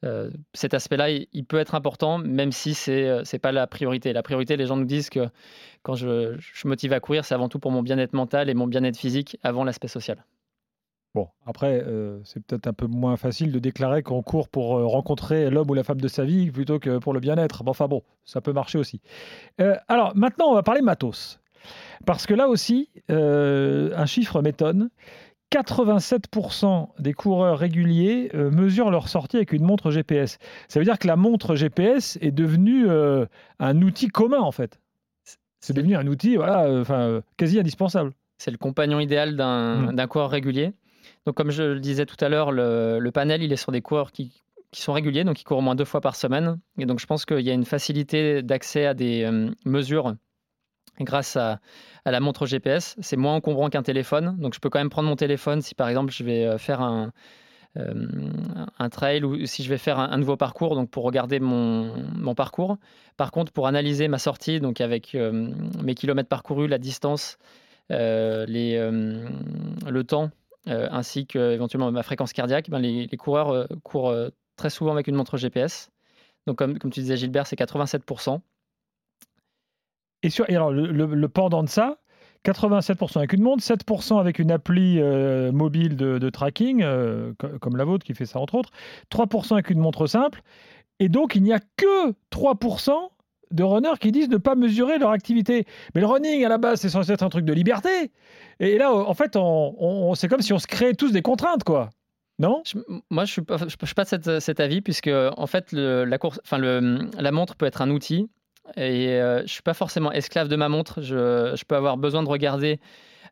euh, 0.05 0.31
cet 0.53 0.75
aspect-là, 0.75 1.09
il, 1.11 1.44
peut 1.47 1.59
être 1.59 1.75
important, 1.75 2.18
même 2.18 2.53
si 2.53 2.75
ce 2.75 3.23
n'est 3.33 3.38
pas 3.38 3.53
la 3.53 3.66
priorité. 3.66 4.12
La 4.12 4.23
priorité, 4.23 4.57
les 4.59 4.66
gens 4.66 4.77
nous 4.77 4.85
disent 4.85 5.09
que 5.09 5.29
quand 5.83 5.94
je, 5.94 6.37
je 6.38 6.68
motive 6.68 6.92
à 6.92 7.01
courir, 7.01 7.25
c'est 7.25 7.35
avant 7.35 7.49
tout 7.49 7.59
pour 7.59 7.70
mon 7.70 7.83
bien-être 7.83 8.12
mental 8.12 8.51
et 8.51 8.55
mon 8.55 8.66
bien-être 8.66 8.99
physique 8.99 9.38
avant 9.42 9.64
l'aspect 9.64 9.88
social. 9.88 10.23
Bon, 11.14 11.29
après, 11.46 11.81
euh, 11.87 12.18
c'est 12.24 12.44
peut-être 12.44 12.66
un 12.66 12.72
peu 12.72 12.88
moins 12.88 13.16
facile 13.16 13.53
de 13.53 13.61
déclarer 13.61 14.03
qu'on 14.03 14.20
court 14.22 14.48
pour 14.48 14.77
euh, 14.77 14.87
rencontrer 14.87 15.48
l'homme 15.48 15.70
ou 15.70 15.74
la 15.74 15.85
femme 15.85 16.00
de 16.00 16.09
sa 16.09 16.24
vie 16.24 16.50
plutôt 16.50 16.81
que 16.81 16.98
pour 16.98 17.12
le 17.12 17.20
bien-être. 17.20 17.62
Bon, 17.62 17.70
enfin 17.70 17.87
bon, 17.87 18.03
ça 18.24 18.40
peut 18.40 18.53
marcher 18.53 18.79
aussi. 18.79 19.00
Euh, 19.61 19.77
alors 19.87 20.16
maintenant, 20.16 20.46
on 20.48 20.55
va 20.55 20.64
parler 20.64 20.81
matos. 20.81 21.38
Parce 22.05 22.27
que 22.27 22.35
là 22.35 22.48
aussi, 22.48 22.90
un 23.09 24.07
chiffre 24.07 24.42
m'étonne. 24.42 24.90
87% 25.50 26.88
des 26.98 27.14
coureurs 27.14 27.59
réguliers 27.59 28.31
mesurent 28.35 28.90
leur 28.90 29.09
sortie 29.09 29.37
avec 29.37 29.53
une 29.53 29.62
montre 29.62 29.90
GPS. 29.90 30.38
Ça 30.68 30.79
veut 30.79 30.85
dire 30.85 30.98
que 30.98 31.07
la 31.07 31.16
montre 31.16 31.55
GPS 31.55 32.18
est 32.20 32.33
devenue 32.33 32.87
un 33.61 33.83
outil 33.83 34.09
commun 34.09 34.40
en 34.40 34.53
fait. 34.53 34.79
C'est 35.61 35.72
devenu 35.72 35.96
un 35.96 36.07
outil 36.07 36.37
voilà, 36.37 37.22
quasi 37.38 37.59
indispensable. 37.59 38.11
C'est 38.37 38.50
le 38.50 38.59
compagnon 38.59 39.00
idéal 39.00 39.37
d'un 39.37 39.92
mmh. 39.92 40.07
coureur 40.09 40.29
régulier? 40.29 40.74
Donc, 41.27 41.37
comme 41.37 41.51
je 41.51 41.63
le 41.63 41.81
disais 41.81 42.07
tout 42.07 42.23
à 42.23 42.29
l'heure, 42.29 42.53
le, 42.53 43.11
panel, 43.11 43.43
il 43.43 43.53
est 43.53 43.57
sur 43.57 43.73
des 43.73 43.81
coureurs 43.81 44.13
qui, 44.13 44.33
sont 44.73 44.93
réguliers, 44.93 45.25
donc 45.25 45.37
qui 45.37 45.45
courent 45.45 45.59
au 45.59 45.63
moins 45.63 45.77
deux 45.77 45.85
fois 45.85 46.01
par 46.01 46.17
semaine. 46.17 46.59
Et 46.79 46.87
donc, 46.87 46.99
je 46.99 47.07
pense 47.07 47.25
qu'il 47.25 47.41
y 47.41 47.51
a 47.51 47.55
une 47.55 47.65
facilité 47.65 48.43
d'accès 48.43 48.87
à 48.87 48.95
des 48.95 49.23
euh, 49.23 49.51
mesures 49.65 50.15
grâce 51.01 51.37
à, 51.37 51.61
la 52.05 52.21
montre 52.21 52.45
GPS. 52.45 52.97
C'est 53.01 53.17
moins 53.17 53.35
encombrant 53.35 53.71
qu'un 53.71 53.83
téléphone. 53.83 54.37
Donc, 54.39 54.55
je 54.55 54.61
peux 54.61 54.69
quand 54.69 54.81
même 54.81 54.91
prendre 54.91 55.09
mon 55.09 55.17
téléphone 55.17 55.63
si, 55.63 55.75
par 55.75 55.89
exemple, 55.89 56.13
je 56.13 56.25
vais 56.25 56.45
euh, 56.45 56.59
faire 56.59 56.83
un, 56.83 57.13
euh, 57.79 58.07
un 58.79 58.89
trail 58.91 59.25
ou 59.25 59.47
si 59.47 59.63
je 59.63 59.71
vais 59.71 59.79
faire 59.79 59.99
un, 59.99 60.19
nouveau 60.19 60.37
parcours, 60.37 60.75
donc 60.75 60.91
pour 60.91 61.05
regarder 61.05 61.41
mon, 61.41 62.35
parcours. 62.35 62.77
Par 63.17 63.31
contre, 63.31 63.53
pour 63.53 63.69
analyser 63.69 64.09
ma 64.09 64.19
sortie, 64.19 64.61
donc 64.61 64.81
avec 64.81 65.15
mes 65.15 65.95
kilomètres 65.95 66.29
parcourus, 66.29 66.67
la 66.67 66.79
distance, 66.79 67.39
les, 67.89 68.77
le 68.77 70.03
temps 70.03 70.31
ainsi 70.66 71.27
que 71.27 71.53
éventuellement 71.53 71.90
ma 71.92 72.03
fréquence 72.03 72.33
cardiaque, 72.33 72.70
ben 72.70 72.79
les, 72.79 73.09
coureurs 73.16 73.50
euh, 73.50 73.66
courent 73.83 74.11
euh, 74.11 74.31
très 74.57 74.70
souvent 74.70 74.92
avec 74.92 75.07
une 75.07 75.14
montre 75.14 75.37
GPS. 75.37 75.90
Donc 76.46 76.57
comme, 76.57 76.79
comme 76.79 76.90
tu 76.90 77.00
disais 77.00 77.16
Gilbert, 77.16 77.46
c'est 77.46 77.59
87%. 77.59 78.40
Et, 80.22 80.31
sur, 80.31 80.46
alors 80.48 80.70
le, 80.72 81.29
pendant 81.29 81.62
de 81.62 81.68
ça, 81.68 81.98
87% 82.46 83.18
avec 83.18 83.33
une 83.35 83.42
montre, 83.42 83.62
7% 83.62 84.18
avec 84.18 84.38
une 84.38 84.50
appli 84.50 85.00
mobile 85.53 85.96
de, 85.96 86.31
tracking, 86.31 86.83
comme 87.61 87.77
la 87.77 87.85
vôtre 87.85 88.07
qui 88.07 88.14
fait 88.14 88.24
ça 88.24 88.38
entre 88.38 88.55
autres, 88.55 88.70
3% 89.11 89.53
avec 89.53 89.68
une 89.68 89.81
montre 89.81 90.07
simple, 90.07 90.42
et 90.98 91.11
donc 91.11 91.35
il 91.35 91.42
n'y 91.42 91.53
a 91.53 91.61
que 91.61 92.12
3% 92.31 93.11
de 93.55 93.62
runners 93.62 93.99
qui 94.01 94.12
disent 94.12 94.29
ne 94.29 94.37
pas 94.37 94.55
mesurer 94.55 94.99
leur 94.99 95.11
activité. 95.11 95.67
Mais 95.95 96.01
le 96.01 96.07
running, 96.07 96.45
à 96.45 96.49
la 96.49 96.59
base, 96.59 96.81
c'est 96.81 96.88
censé 96.88 97.12
être 97.12 97.23
un 97.23 97.29
truc 97.29 97.45
de 97.45 97.53
liberté. 97.53 98.11
Et 98.61 98.79
là, 98.79 98.93
en 98.93 99.14
fait, 99.14 99.37
on, 99.37 100.14
c'est 100.14 100.29
comme 100.29 100.43
si 100.43 100.53
on 100.53 100.59
se 100.59 100.67
créait 100.67 100.95
tous 100.95 101.12
des 101.12 101.23
contraintes, 101.23 101.64
quoi. 101.64 101.90
Non? 102.38 102.62
Moi, 103.11 103.25
je 103.25 103.33
suis 103.33 103.43
pas, 103.43 103.59
je, 103.59 103.69
suis 103.69 103.95
pas 103.95 104.05
de 104.05 104.40
cet, 104.40 104.61
avis, 104.61 104.81
puisque 104.81 105.11
en 105.37 105.47
fait, 105.47 105.73
la, 105.73 106.19
course, 106.19 106.40
enfin, 106.45 106.59
la 106.59 107.33
montre 107.33 107.55
peut 107.57 107.67
être 107.67 107.83
un 107.83 107.90
outil. 107.90 108.29
Et 108.77 109.09
euh, 109.09 109.43
je 109.43 109.53
suis 109.53 109.62
pas 109.62 109.75
forcément 109.75 110.11
esclave 110.11 110.49
de 110.49 110.57
ma 110.57 110.69
montre. 110.69 111.03
Je, 111.03 111.55
je 111.55 111.64
peux 111.64 111.77
avoir 111.77 111.97
besoin 111.97 112.23
de 112.23 112.29
regarder 112.29 112.81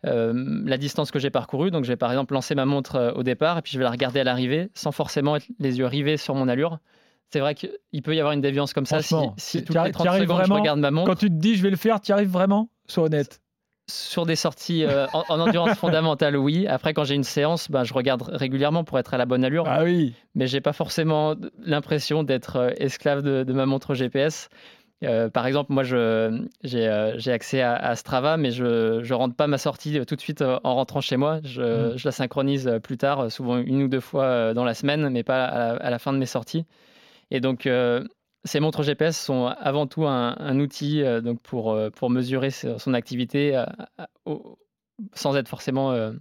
euh, 0.05 0.63
la 0.67 0.79
distance 0.79 1.11
que 1.11 1.19
j'ai 1.19 1.31
parcourue. 1.31 1.71
Donc, 1.71 1.85
je 1.85 1.89
vais 1.89 1.97
par 1.97 2.11
exemple 2.11 2.35
lancer 2.35 2.55
ma 2.55 2.65
montre 2.65 2.97
euh, 2.97 3.13
au 3.13 3.23
départ, 3.23 3.59
et 3.59 3.63
puis 3.63 3.73
je 3.73 3.79
vais 3.79 3.85
la 3.85 3.91
regarder 3.91 4.21
à 4.21 4.25
l'arrivée, 4.25 4.69
sans 4.75 4.91
forcément 4.91 5.37
être 5.37 5.47
les 5.61 5.79
yeux 5.79 5.87
rivés 5.87 6.17
sur 6.17 6.35
mon 6.35 6.49
allure. 6.49 6.79
C'est 7.33 7.41
vrai 7.41 7.55
qu'il 7.55 8.03
peut 8.03 8.15
y 8.15 8.21
avoir 8.21 8.35
une 8.35 8.43
déviance 8.43 8.75
comme 8.75 8.85
ça 8.85 9.01
si, 9.01 9.15
si 9.39 9.65
toutes 9.65 9.83
les 9.83 9.91
30 9.91 10.07
secondes 10.07 10.27
vraiment, 10.27 10.45
je 10.45 10.53
regarde 10.53 10.81
ma 10.81 10.91
montre. 10.91 11.11
Quand 11.11 11.19
tu 11.19 11.29
te 11.29 11.35
dis 11.35 11.55
je 11.55 11.63
vais 11.63 11.71
le 11.71 11.77
faire, 11.77 12.01
tu 12.01 12.13
arrives 12.13 12.29
vraiment 12.29 12.69
Sois 12.87 13.05
honnête. 13.05 13.41
Sur 13.89 14.27
des 14.27 14.37
sorties 14.37 14.85
euh, 14.85 15.07
en, 15.13 15.41
endurance 15.41 15.77
fondamentale, 15.79 16.37
oui. 16.37 16.67
Après, 16.67 16.93
quand 16.93 17.05
j'ai 17.05 17.15
une 17.15 17.25
séance, 17.25 17.71
ben, 17.71 17.85
je 17.85 17.95
regarde 17.95 18.23
régulièrement 18.23 18.85
pour 18.85 18.99
être 18.99 19.15
à 19.15 19.19
la 19.19 19.27
bonne 19.27 19.45
allure. 19.45 19.65
Ah 19.67 19.83
oui. 19.83 20.15
Mais 20.35 20.47
j'ai 20.47 20.61
pas 20.61 20.73
forcément 20.73 21.35
l'impression 21.59 22.23
d'être 22.23 22.57
euh, 22.57 22.71
esclave 22.77 23.23
de, 23.23 23.53
ma 23.53 23.67
montre 23.67 23.95
GPS. 23.95 24.51
Euh, 25.03 25.31
par 25.31 25.47
exemple, 25.47 25.73
moi, 25.73 25.83
j'ai 25.83 27.33
accès 27.33 27.63
à, 27.63 27.97
Strava, 27.97 28.37
mais 28.37 28.51
je 28.51 29.01
ne 29.01 29.15
rentre 29.15 29.35
pas 29.35 29.47
ma 29.47 29.59
sortie 29.59 29.99
tout 30.07 30.17
de 30.17 30.21
suite 30.21 30.43
en 30.43 30.75
rentrant 30.75 31.01
chez 31.01 31.17
moi. 31.17 31.41
Je, 31.43 31.63
mm. 31.63 31.97
je, 31.97 32.07
la 32.09 32.13
synchronise 32.13 32.79
plus 32.83 32.99
tard, 32.99 33.33
souvent 33.33 33.59
une 33.59 33.83
ou 33.83 33.89
deux 33.89 34.01
fois 34.01 34.55
dans 34.55 34.65
la 34.65 34.75
semaine, 34.75 35.09
mais 35.09 35.25
pas 35.25 35.45
à 35.45 35.91
la 35.91 35.99
fin 35.99 36.13
de 36.13 36.19
mes 36.19 36.27
sorties. 36.27 36.67
Et 37.33 37.41
donc, 37.41 37.67
euh, 37.67 38.05
ces 38.45 38.61
montres 38.61 38.83
GPS 38.83 39.19
sont 39.19 39.47
avant 39.47 39.87
tout 39.87 40.07
un, 40.07 40.61
outil 40.61 41.03
euh, 41.03 41.23
donc 41.23 41.41
pour, 41.41 41.73
euh, 41.73 41.89
pour 41.89 42.11
mesurer 42.11 42.51
son 42.51 42.93
activité 42.93 43.61
sans 45.15 45.37
être 45.37 45.49
forcément 45.49 46.13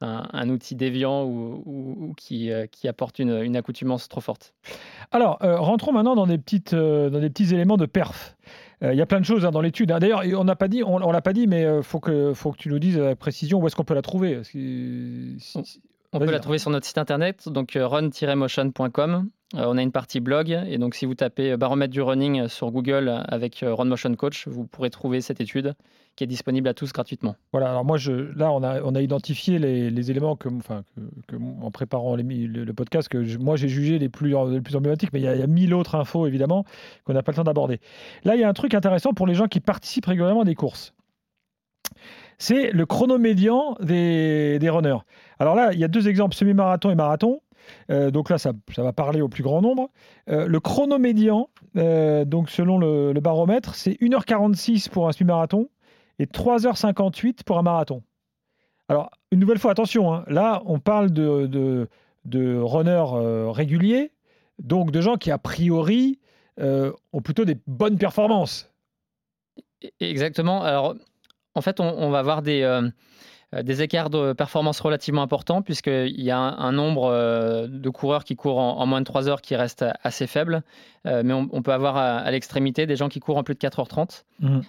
un, 0.00 0.48
outil 0.50 0.74
déviant 0.74 1.24
ou, 1.24 2.12
qui, 2.16 2.50
qui, 2.72 2.88
apporte 2.88 3.20
une, 3.20 3.40
une, 3.40 3.56
accoutumance 3.56 4.08
trop 4.08 4.20
forte. 4.20 4.52
Alors, 5.12 5.38
rentrons 5.40 5.92
maintenant 5.92 6.16
dans 6.16 6.26
des, 6.26 6.38
petites, 6.38 6.74
dans 6.74 7.20
des 7.20 7.30
petits 7.30 7.54
éléments 7.54 7.76
de 7.76 7.86
perf. 7.86 8.36
Il 8.82 8.94
y 8.94 9.00
a 9.00 9.06
plein 9.06 9.20
de 9.20 9.24
choses 9.24 9.46
hein, 9.46 9.52
dans 9.52 9.60
l'étude. 9.60 9.92
Hein. 9.92 10.00
D'ailleurs, 10.00 10.22
on 10.36 10.42
n'a 10.42 10.56
pas 10.56 10.66
dit, 10.66 10.82
on, 10.82 11.12
l'a 11.12 11.22
pas 11.22 11.32
dit, 11.32 11.46
mais 11.46 11.62
il 11.62 11.84
faut 11.84 12.00
que, 12.00 12.34
faut 12.34 12.50
que 12.50 12.58
tu 12.58 12.68
nous 12.68 12.80
dises 12.80 12.98
avec 12.98 13.20
précision 13.20 13.60
où 13.60 13.66
est-ce 13.68 13.76
qu'on 13.76 13.84
peut 13.84 13.94
la 13.94 14.02
trouver. 14.02 14.42
On 16.14 16.18
peut 16.18 16.30
la 16.30 16.40
trouver 16.40 16.58
sur 16.58 16.70
notre 16.70 16.86
site 16.86 16.98
internet, 16.98 17.48
donc 17.48 17.72
run-motion.com. 17.74 19.30
Euh, 19.54 19.64
on 19.66 19.78
a 19.78 19.82
une 19.82 19.92
partie 19.92 20.20
blog, 20.20 20.50
et 20.50 20.76
donc 20.76 20.94
si 20.94 21.06
vous 21.06 21.14
tapez 21.14 21.56
baromètre 21.56 21.92
du 21.92 22.02
running 22.02 22.48
sur 22.48 22.70
Google 22.70 23.22
avec 23.28 23.62
euh, 23.62 23.74
Run 23.74 23.86
Motion 23.86 24.14
Coach, 24.14 24.46
vous 24.46 24.66
pourrez 24.66 24.90
trouver 24.90 25.22
cette 25.22 25.40
étude 25.40 25.74
qui 26.16 26.24
est 26.24 26.26
disponible 26.26 26.68
à 26.68 26.74
tous 26.74 26.92
gratuitement. 26.92 27.36
Voilà, 27.52 27.70
alors 27.70 27.84
moi, 27.86 27.96
je, 27.96 28.12
là, 28.36 28.52
on 28.52 28.62
a, 28.62 28.82
on 28.82 28.94
a 28.94 29.00
identifié 29.00 29.58
les, 29.58 30.10
éléments 30.10 30.36
que, 30.36 30.50
enfin, 30.50 30.84
que, 31.28 31.36
en 31.36 31.70
préparant 31.70 32.14
le, 32.16 32.22
le, 32.22 32.72
podcast 32.74 33.08
que 33.08 33.38
moi 33.38 33.56
j'ai 33.56 33.68
jugé 33.68 33.98
les 33.98 34.10
plus, 34.10 34.34
les 34.50 34.60
plus 34.60 34.76
emblématiques, 34.76 35.14
mais 35.14 35.20
il 35.20 35.24
y, 35.24 35.28
a, 35.28 35.34
il 35.34 35.40
y 35.40 35.44
a 35.44 35.46
mille 35.46 35.72
autres 35.72 35.94
infos 35.94 36.26
évidemment 36.26 36.66
qu'on 37.04 37.14
n'a 37.14 37.22
pas 37.22 37.32
le 37.32 37.36
temps 37.36 37.44
d'aborder. 37.44 37.80
Là, 38.24 38.34
il 38.36 38.40
y 38.40 38.44
a 38.44 38.48
un 38.48 38.54
truc 38.54 38.74
intéressant 38.74 39.14
pour 39.14 39.26
les 39.26 39.34
gens 39.34 39.48
qui 39.48 39.60
participent 39.60 40.06
régulièrement 40.06 40.42
à 40.42 40.44
des 40.44 40.54
courses 40.54 40.92
c'est 42.42 42.72
le 42.72 42.86
chronomédian 42.86 43.76
des, 43.80 44.58
des 44.58 44.68
runners. 44.68 44.98
Alors 45.42 45.56
là, 45.56 45.72
il 45.72 45.80
y 45.80 45.82
a 45.82 45.88
deux 45.88 46.06
exemples, 46.06 46.36
semi-marathon 46.36 46.92
et 46.92 46.94
marathon. 46.94 47.40
Euh, 47.90 48.12
donc 48.12 48.30
là, 48.30 48.38
ça, 48.38 48.52
va 48.76 48.92
parler 48.92 49.20
au 49.20 49.28
plus 49.28 49.42
grand 49.42 49.60
nombre. 49.60 49.90
Euh, 50.30 50.46
le 50.46 50.60
chrono 50.60 50.98
médian, 50.98 51.50
euh, 51.76 52.24
donc 52.24 52.48
selon 52.48 52.78
le, 52.78 53.12
baromètre, 53.20 53.74
c'est 53.74 54.00
1h46 54.00 54.88
pour 54.88 55.08
un 55.08 55.12
semi-marathon 55.12 55.68
et 56.20 56.26
3h58 56.26 57.42
pour 57.42 57.58
un 57.58 57.62
marathon. 57.62 58.04
Alors, 58.88 59.10
une 59.32 59.40
nouvelle 59.40 59.58
fois, 59.58 59.72
attention, 59.72 60.14
hein, 60.14 60.24
là, 60.28 60.62
on 60.64 60.78
parle 60.78 61.10
de, 61.10 61.88
runners 62.24 63.50
réguliers, 63.50 64.12
donc 64.60 64.92
de 64.92 65.00
gens 65.00 65.16
qui, 65.16 65.32
a 65.32 65.38
priori, 65.38 66.20
ont 66.60 67.20
plutôt 67.20 67.44
des 67.44 67.56
bonnes 67.66 67.98
performances. 67.98 68.70
Exactement. 69.98 70.62
Alors, 70.62 70.94
en 71.56 71.60
fait, 71.62 71.80
on, 71.80 72.10
va 72.10 72.20
avoir 72.20 72.42
des, 72.42 72.62
des 73.52 73.82
écarts 73.82 74.10
de 74.10 74.32
performance 74.32 74.80
relativement 74.80 75.22
importants, 75.22 75.62
puisqu'il 75.62 76.20
y 76.20 76.30
a 76.30 76.38
un, 76.38 76.72
nombre 76.72 77.10
euh, 77.12 77.66
de 77.68 77.90
coureurs 77.90 78.24
qui 78.24 78.36
courent 78.36 78.58
en, 78.58 78.86
moins 78.86 79.00
de 79.00 79.04
3 79.04 79.28
heures 79.28 79.42
qui 79.42 79.56
reste 79.56 79.84
assez 80.02 80.26
faible. 80.26 80.62
mais 81.04 81.32
on, 81.32 81.62
peut 81.62 81.72
avoir 81.72 81.96
à, 81.96 82.30
l'extrémité 82.30 82.86
des 82.86 82.96
gens 82.96 83.08
qui 83.08 83.20
courent 83.20 83.36
en 83.36 83.42
plus 83.42 83.54
de 83.54 83.60
4h30. 83.60 84.24
Mmh. 84.40 84.60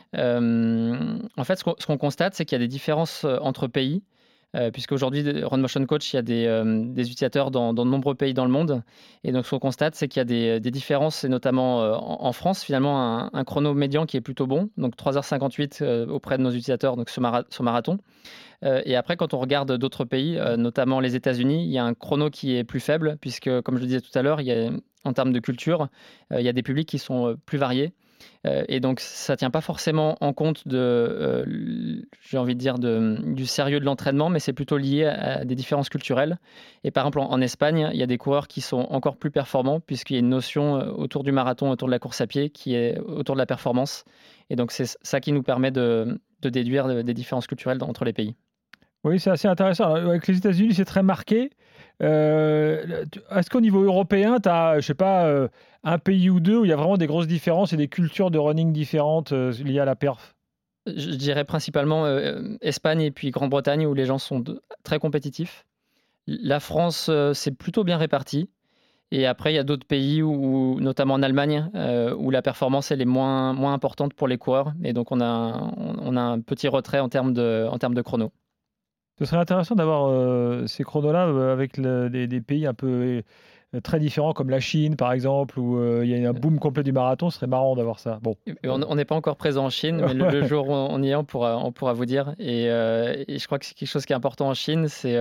en 1.37 1.43
fait, 1.43 1.59
ce 1.59 1.85
qu'on 1.85 1.97
constate, 1.97 2.35
c'est 2.35 2.45
qu'il 2.45 2.55
y 2.55 2.61
a 2.61 2.65
des 2.65 2.67
différences 2.67 3.25
entre 3.41 3.67
pays. 3.67 4.03
Euh, 4.55 4.69
puisqu'aujourd'hui, 4.69 5.23
Run 5.43 5.57
Motion 5.57 5.83
Coach, 5.85 6.13
il 6.13 6.17
y 6.17 6.19
a 6.19 6.21
des, 6.21 6.45
euh, 6.45 6.83
utilisateurs 6.95 7.49
dans, 7.49 7.73
de 7.73 7.83
nombreux 7.83 8.13
pays 8.13 8.33
dans 8.33 8.45
le 8.45 8.51
monde. 8.51 8.83
Et 9.23 9.31
donc, 9.31 9.45
ce 9.45 9.49
qu'on 9.51 9.59
constate, 9.59 9.95
c'est 9.95 10.07
qu'il 10.07 10.19
y 10.19 10.49
a 10.49 10.59
des, 10.59 10.71
différences, 10.71 11.23
et 11.23 11.29
notamment 11.29 11.81
euh, 11.81 11.95
en, 11.95 12.31
France, 12.33 12.63
finalement, 12.63 13.33
un, 13.33 13.43
chrono 13.43 13.73
médian 13.73 14.05
qui 14.05 14.17
est 14.17 14.21
plutôt 14.21 14.45
bon, 14.45 14.69
donc 14.77 14.95
3h58 14.95 16.07
auprès 16.09 16.37
de 16.37 16.43
nos 16.43 16.49
utilisateurs 16.49 16.95
donc 16.97 17.09
sur, 17.09 17.21
marathon. 17.21 17.97
et 18.63 18.95
après, 18.95 19.17
quand 19.17 19.33
on 19.33 19.39
regarde 19.39 19.77
d'autres 19.77 20.05
pays, 20.05 20.39
notamment 20.57 20.99
les 20.99 21.15
États-Unis, 21.15 21.65
il 21.65 21.71
y 21.71 21.77
a 21.77 21.85
un 21.85 21.93
chrono 21.93 22.29
qui 22.29 22.55
est 22.55 22.63
plus 22.63 22.79
faible, 22.79 23.17
puisque, 23.21 23.61
comme 23.61 23.75
je 23.75 23.81
le 23.81 23.87
disais 23.87 24.01
tout 24.01 24.17
à 24.17 24.21
l'heure, 24.21 24.39
en 25.03 25.13
termes 25.13 25.33
de 25.33 25.39
culture, 25.39 25.89
il 26.31 26.41
y 26.41 26.49
a 26.49 26.53
des 26.53 26.63
publics 26.63 26.87
qui 26.87 26.99
sont 26.99 27.35
plus 27.45 27.57
variés. 27.57 27.93
Et 28.45 28.79
donc, 28.81 28.99
ça 28.99 29.33
ne 29.33 29.37
tient 29.37 29.49
pas 29.49 29.61
forcément 29.61 30.17
en 30.19 30.33
compte 30.33 30.67
de, 30.67 32.05
j'ai 32.21 32.37
envie 32.37 32.55
de 32.55 32.59
dire, 32.59 32.77
du 32.77 33.45
sérieux 33.45 33.79
de 33.79 33.85
l'entraînement, 33.85 34.29
mais 34.29 34.39
c'est 34.39 34.51
plutôt 34.53 34.77
lié 34.77 35.05
à, 35.05 35.45
des 35.45 35.55
différences 35.55 35.89
culturelles. 35.89 36.39
Et 36.83 36.91
par 36.91 37.03
exemple, 37.03 37.19
en, 37.19 37.41
Espagne, 37.41 37.89
il 37.93 37.99
y 37.99 38.03
a 38.03 38.07
des 38.07 38.17
coureurs 38.17 38.47
qui 38.47 38.59
sont 38.59 38.87
encore 38.89 39.15
plus 39.15 39.31
performants, 39.31 39.79
puisqu'il 39.79 40.13
y 40.13 40.17
a 40.17 40.19
une 40.19 40.29
notion 40.29 40.73
autour 40.73 41.23
du 41.23 41.31
marathon, 41.31 41.69
autour 41.69 41.87
de 41.87 41.91
la 41.91 41.99
course 41.99 42.19
à 42.19 42.27
pied, 42.27 42.49
qui 42.49 42.75
est 42.75 42.99
autour 42.99 43.35
de 43.35 43.39
la 43.39 43.45
performance. 43.45 44.03
Et 44.49 44.57
donc, 44.57 44.71
c'est 44.71 44.97
ça 45.01 45.21
qui 45.21 45.31
nous 45.31 45.43
permet 45.43 45.71
de 45.71 46.19
déduire 46.41 47.03
des 47.03 47.13
différences 47.13 47.47
culturelles 47.47 47.79
entre 47.81 48.03
les 48.03 48.13
pays. 48.13 48.35
Oui, 49.03 49.19
c'est 49.19 49.31
assez 49.31 49.47
intéressant. 49.47 49.93
Avec 49.95 50.27
les 50.27 50.37
États-Unis, 50.37 50.73
c'est 50.75 50.85
très 50.85 51.03
marqué. 51.03 51.49
Euh, 52.01 53.05
est-ce 53.31 53.49
qu'au 53.49 53.61
niveau 53.61 53.83
européen, 53.83 54.39
tu 54.39 54.49
as, 54.49 54.79
je 54.79 54.85
sais 54.85 54.93
pas, 54.93 55.25
euh, 55.25 55.49
un 55.83 55.99
pays 55.99 56.29
ou 56.29 56.39
deux 56.39 56.57
où 56.57 56.65
il 56.65 56.69
y 56.69 56.73
a 56.73 56.77
vraiment 56.77 56.97
des 56.97 57.07
grosses 57.07 57.27
différences 57.27 57.73
et 57.73 57.77
des 57.77 57.89
cultures 57.89 58.31
de 58.31 58.39
running 58.39 58.71
différentes 58.71 59.33
euh, 59.33 59.51
liées 59.63 59.79
à 59.79 59.85
la 59.85 59.95
perf? 59.95 60.35
Je 60.85 61.11
dirais 61.11 61.45
principalement 61.45 62.05
Espagne 62.59 63.01
et 63.01 63.11
puis 63.11 63.31
Grande-Bretagne 63.31 63.85
où 63.85 63.93
les 63.93 64.05
gens 64.05 64.17
sont 64.17 64.43
très 64.83 64.99
compétitifs. 64.99 65.65
La 66.27 66.59
France, 66.59 67.09
c'est 67.33 67.57
plutôt 67.57 67.85
bien 67.85 67.97
réparti. 67.97 68.49
Et 69.11 69.25
après, 69.25 69.53
il 69.53 69.55
y 69.55 69.59
a 69.59 69.63
d'autres 69.63 69.87
pays, 69.87 70.21
où, 70.21 70.77
notamment 70.81 71.13
en 71.13 71.23
Allemagne, 71.23 71.71
où 72.17 72.31
la 72.31 72.41
performance 72.41 72.91
elle 72.91 73.01
est 73.01 73.05
moins, 73.05 73.53
moins 73.53 73.73
importante 73.73 74.13
pour 74.13 74.27
les 74.27 74.37
coureurs. 74.37 74.73
Et 74.83 74.91
donc, 74.91 75.13
on 75.13 75.21
a, 75.21 75.71
on 75.77 76.17
a 76.17 76.21
un 76.21 76.41
petit 76.41 76.67
retrait 76.67 76.99
en 76.99 77.07
termes 77.07 77.33
de, 77.33 77.65
en 77.71 77.77
termes 77.77 77.95
de 77.95 78.01
chrono. 78.01 78.33
Ce 79.19 79.25
serait 79.25 79.37
intéressant 79.37 79.75
d'avoir 79.75 80.07
euh, 80.09 80.65
ces 80.65 80.83
chronos-là 80.83 81.27
euh, 81.27 81.53
avec 81.53 81.79
des, 81.79 82.41
pays 82.41 82.65
un 82.65 82.73
peu 82.73 83.21
très 83.81 83.99
différents 83.99 84.33
comme 84.33 84.49
la 84.49 84.59
Chine 84.59 84.95
par 84.95 85.11
exemple 85.11 85.59
où 85.59 86.03
il 86.03 86.09
y 86.09 86.25
a 86.25 86.29
un 86.29 86.33
boom 86.33 86.59
complet 86.59 86.83
du 86.83 86.91
marathon, 86.91 87.29
ce 87.29 87.37
serait 87.37 87.47
marrant 87.47 87.75
d'avoir 87.75 87.99
ça. 87.99 88.19
Bon. 88.21 88.35
On 88.63 88.95
n'est 88.95 89.05
pas 89.05 89.15
encore 89.15 89.37
présent 89.37 89.65
en 89.65 89.69
Chine, 89.69 90.03
mais 90.05 90.13
le, 90.13 90.45
jour 90.45 90.67
où 90.69 90.73
on 90.73 91.01
y 91.01 91.09
est, 91.09 91.15
on 91.15 91.23
pourra, 91.23 91.57
on 91.57 91.71
pourra 91.71 91.93
vous 91.93 92.05
dire. 92.05 92.35
Et, 92.39 92.65
et 92.65 93.39
je 93.39 93.45
crois 93.45 93.59
que 93.59 93.65
c'est 93.65 93.73
quelque 93.73 93.89
chose 93.89 94.05
qui 94.05 94.13
est 94.13 94.15
important 94.15 94.47
en 94.47 94.53
Chine, 94.53 94.87
c'est 94.87 95.17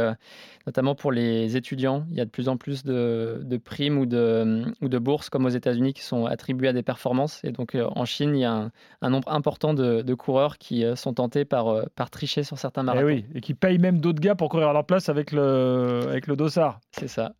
notamment 0.67 0.95
pour 0.95 1.13
les 1.13 1.57
étudiants. 1.57 2.05
Il 2.11 2.17
y 2.17 2.21
a 2.21 2.25
de 2.25 2.31
plus 2.31 2.49
en 2.49 2.57
plus 2.57 2.85
de, 2.85 3.61
primes 3.65 3.99
ou 3.99 4.07
de, 4.07 4.65
ou 4.81 4.89
de 4.89 4.99
bourses, 4.99 5.31
comme 5.31 5.45
aux 5.45 5.51
États-Unis, 5.51 5.95
qui 5.95 6.03
sont 6.03 6.27
attribuées 6.27 6.69
à 6.69 6.73
des 6.73 6.83
performances. 6.83 7.41
Et 7.45 7.53
donc, 7.53 7.75
euh, 7.75 7.89
en 7.95 8.05
Chine, 8.05 8.35
il 8.35 8.41
y 8.41 8.45
a 8.45 8.71
un, 9.01 9.11
nombre 9.11 9.31
important 9.33 9.75
de, 9.75 10.15
coureurs 10.15 10.59
qui 10.59 10.85
euh, 10.85 10.95
sont 10.95 11.15
tentés 11.15 11.45
par, 11.45 11.69
euh, 11.69 11.85
par 11.97 12.11
tricher 12.11 12.43
sur 12.43 12.59
certains 12.59 12.83
eh 12.83 12.87
marathons. 12.87 13.09
Et, 13.09 13.13
oui, 13.13 13.25
et 13.35 13.41
qui 13.41 13.55
payent 13.55 13.79
même 13.79 13.99
d'autres 13.99 14.21
gars 14.21 14.35
pour 14.35 14.49
courir 14.49 14.69
à 14.69 14.73
leur 14.73 14.85
place 14.85 15.09
avec 15.09 15.33
le, 15.33 16.03
avec 16.09 16.27
le 16.27 16.37
dossard. 16.37 16.81
C'est 16.93 17.09
ça. 17.09 17.33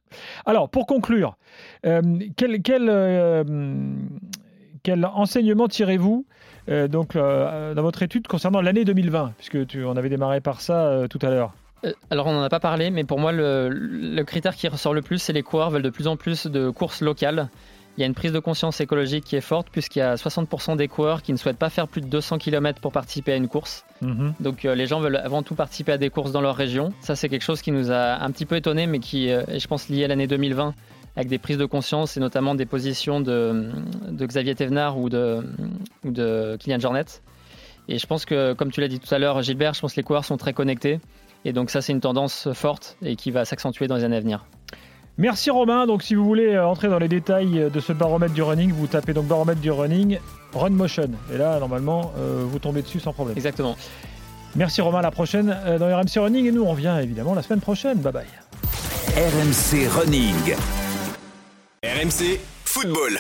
Alors, 0.47 0.69
pour 0.69 0.87
conclure, 0.87 1.02
quel, 2.37 2.63
quel, 2.63 3.45
quel 4.83 5.05
enseignement 5.05 5.69
tirez-vous 5.69 6.27
donc, 6.69 7.15
dans 7.17 7.83
votre 7.83 8.03
étude 8.03 8.27
concernant 8.27 8.61
l'année 8.61 8.85
2020, 8.85 9.35
puisque 9.37 9.67
tu, 9.67 9.85
on 9.85 9.97
avait 9.97 10.09
démarré 10.09 10.41
par 10.41 10.61
ça 10.61 11.07
tout 11.11 11.19
à 11.23 11.31
l'heure? 11.31 11.53
Euh, 11.85 11.93
alors 12.11 12.27
on 12.27 12.33
n'en 12.33 12.43
a 12.43 12.49
pas 12.49 12.61
parlé, 12.61 12.91
mais 12.91 13.05
pour 13.05 13.19
moi 13.19 13.33
le, 13.33 14.23
critère 14.25 14.55
qui 14.55 14.69
ressort 14.69 14.95
le 14.95 15.03
plus, 15.03 15.19
c'est 15.19 15.33
les 15.33 15.43
coureurs 15.43 15.71
veulent 15.71 15.83
de 15.83 15.91
plus 15.91 16.07
en 16.07 16.17
plus 16.17 16.47
de 16.47 16.71
courses 16.71 17.01
locales. 17.01 17.49
Il 17.97 18.01
y 18.01 18.05
a 18.05 18.07
une 18.07 18.15
prise 18.15 18.33
de 18.33 18.39
conscience 18.39 18.81
écologique 18.81 19.25
qui 19.25 19.37
est 19.37 19.43
forte 19.43 19.69
puisqu'il 19.71 19.99
y 19.99 20.03
a 20.03 20.15
60% 20.15 20.77
des 20.77 20.89
coureurs 20.89 21.23
qui 21.23 21.33
ne 21.33 21.37
souhaitent 21.37 21.59
pas 21.59 21.69
faire 21.69 21.89
plus 21.89 22.01
de 22.01 22.07
200 22.07 22.39
km 22.39 22.81
pour 22.81 22.93
participer 22.93 23.33
à 23.33 23.37
une 23.37 23.49
course. 23.49 23.85
Mhm. 24.01 24.35
Donc 24.41 24.65
euh, 24.65 24.75
les 24.75 24.87
gens 24.87 25.01
veulent 25.01 25.17
avant 25.17 25.43
tout 25.43 25.55
participer 25.55 25.93
à 25.93 25.99
des 25.99 26.09
courses 26.09 26.33
dans 26.33 26.41
leur 26.41 26.57
région. 26.57 26.93
Ça 27.01 27.17
c'est 27.17 27.29
quelque 27.29 27.43
chose 27.43 27.61
qui 27.61 27.71
nous 27.71 27.91
a 27.91 28.23
un 28.23 28.31
petit 28.31 28.47
peu 28.47 28.57
étonné 28.57 28.87
mais 28.87 28.99
qui 28.99 29.31
euh, 29.31 29.45
est 29.49 29.59
je 29.59 29.69
pense 29.69 29.89
lié 29.89 30.05
à 30.05 30.09
l'année 30.09 30.27
2020 30.27 30.75
avec 31.17 31.29
des 31.29 31.39
prises 31.39 31.59
de 31.59 31.67
conscience 31.67 32.17
et 32.17 32.21
notamment 32.21 32.55
des 32.55 32.65
positions 32.65 33.21
de, 33.21 33.71
Xavier 34.11 34.55
Thévenard 34.55 34.99
ou 34.99 35.11
de, 35.11 35.47
ou 36.05 36.11
de 36.11 36.57
Kylian 36.59 36.79
Jornet. 36.79 37.05
Et 37.89 37.99
je 37.99 38.07
pense 38.07 38.25
que 38.25 38.55
comme 38.55 38.71
tu 38.71 38.81
l'as 38.81 38.89
dit 38.89 39.01
tout 39.01 39.15
à 39.15 39.19
l'heure 39.19 39.43
Gilbert, 39.43 39.75
je 39.75 39.81
pense 39.81 39.93
que 39.93 39.97
les 39.97 40.05
coureurs 40.05 40.25
sont 40.25 40.39
très 40.39 40.55
connectés. 40.55 41.01
Et 41.45 41.53
donc 41.53 41.71
ça, 41.71 41.81
c'est 41.81 41.93
une 41.93 42.01
tendance 42.01 42.53
forte 42.53 42.97
et 43.03 43.17
qui 43.17 43.31
va 43.31 43.45
s'accentuer 43.45 43.89
dans 43.89 43.97
les 43.97 44.05
années 44.05 44.17
à 44.17 44.21
venir. 44.21 44.47
Merci 45.19 45.51
Romain. 45.51 45.87
Donc 45.87 46.03
si 46.03 46.15
vous 46.15 46.25
voulez 46.25 46.55
euh, 46.55 46.67
entrer 46.67 46.89
dans 46.89 46.99
les 46.99 47.09
détails 47.09 47.71
de 47.73 47.81
ce 47.81 47.93
baromètre 47.93 48.35
du 48.35 48.43
running, 48.43 48.73
vous 48.73 48.87
tapez 48.87 49.13
donc 49.13 49.27
baromètre 49.27 49.61
du 49.61 49.71
running, 49.71 50.19
Run 50.55 50.71
Motion. 50.71 51.11
Et 51.33 51.39
là, 51.39 51.59
normalement, 51.59 52.13
euh, 52.19 52.45
vous 52.47 52.59
tombez 52.59 52.83
dessus 52.83 53.01
sans 53.01 53.13
problème. 53.13 53.37
Exactement. 53.37 53.77
Merci 54.55 54.81
Romain. 54.81 54.99
À 54.99 55.03
la 55.03 55.11
prochaine 55.11 55.57
euh, 55.67 55.79
dans 55.79 55.87
RMC 55.87 56.19
Running. 56.21 56.47
Et 56.47 56.53
nous, 56.53 56.63
on 56.63 56.71
revient 56.71 56.99
évidemment 57.03 57.35
la 57.35 57.43
semaine 57.43 57.61
prochaine. 57.61 57.99
Bye 57.99 58.13
bye. 58.13 58.27
RMC 59.17 59.89
Running. 59.89 60.55
RMC 61.85 62.41
Football. 62.65 63.19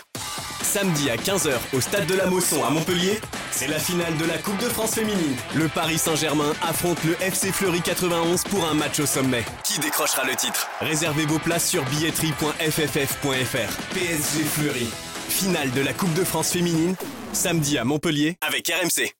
Samedi 0.62 1.10
à 1.10 1.16
15h 1.16 1.52
au 1.76 1.80
stade 1.80 2.06
de 2.06 2.14
la 2.14 2.26
Mosson 2.26 2.64
à 2.64 2.70
Montpellier, 2.70 3.20
c'est 3.52 3.68
la 3.68 3.78
finale 3.78 4.16
de 4.16 4.24
la 4.24 4.38
Coupe 4.38 4.58
de 4.58 4.68
France 4.68 4.94
féminine. 4.94 5.36
Le 5.54 5.68
Paris 5.68 5.98
Saint-Germain 5.98 6.52
affronte 6.62 7.02
le 7.04 7.20
FC 7.22 7.52
Fleury 7.52 7.80
91 7.80 8.44
pour 8.44 8.64
un 8.64 8.74
match 8.74 8.98
au 9.00 9.06
sommet. 9.06 9.44
Qui 9.64 9.78
décrochera 9.78 10.24
le 10.24 10.34
titre? 10.34 10.68
Réservez 10.80 11.26
vos 11.26 11.38
places 11.38 11.68
sur 11.68 11.84
billetterie.fff.fr. 11.84 13.94
PSG 13.94 14.44
Fleury. 14.44 14.88
Finale 15.28 15.70
de 15.72 15.80
la 15.80 15.92
Coupe 15.92 16.12
de 16.14 16.24
France 16.24 16.52
féminine, 16.52 16.94
samedi 17.32 17.78
à 17.78 17.84
Montpellier 17.84 18.36
avec 18.42 18.68
RMC. 18.68 19.12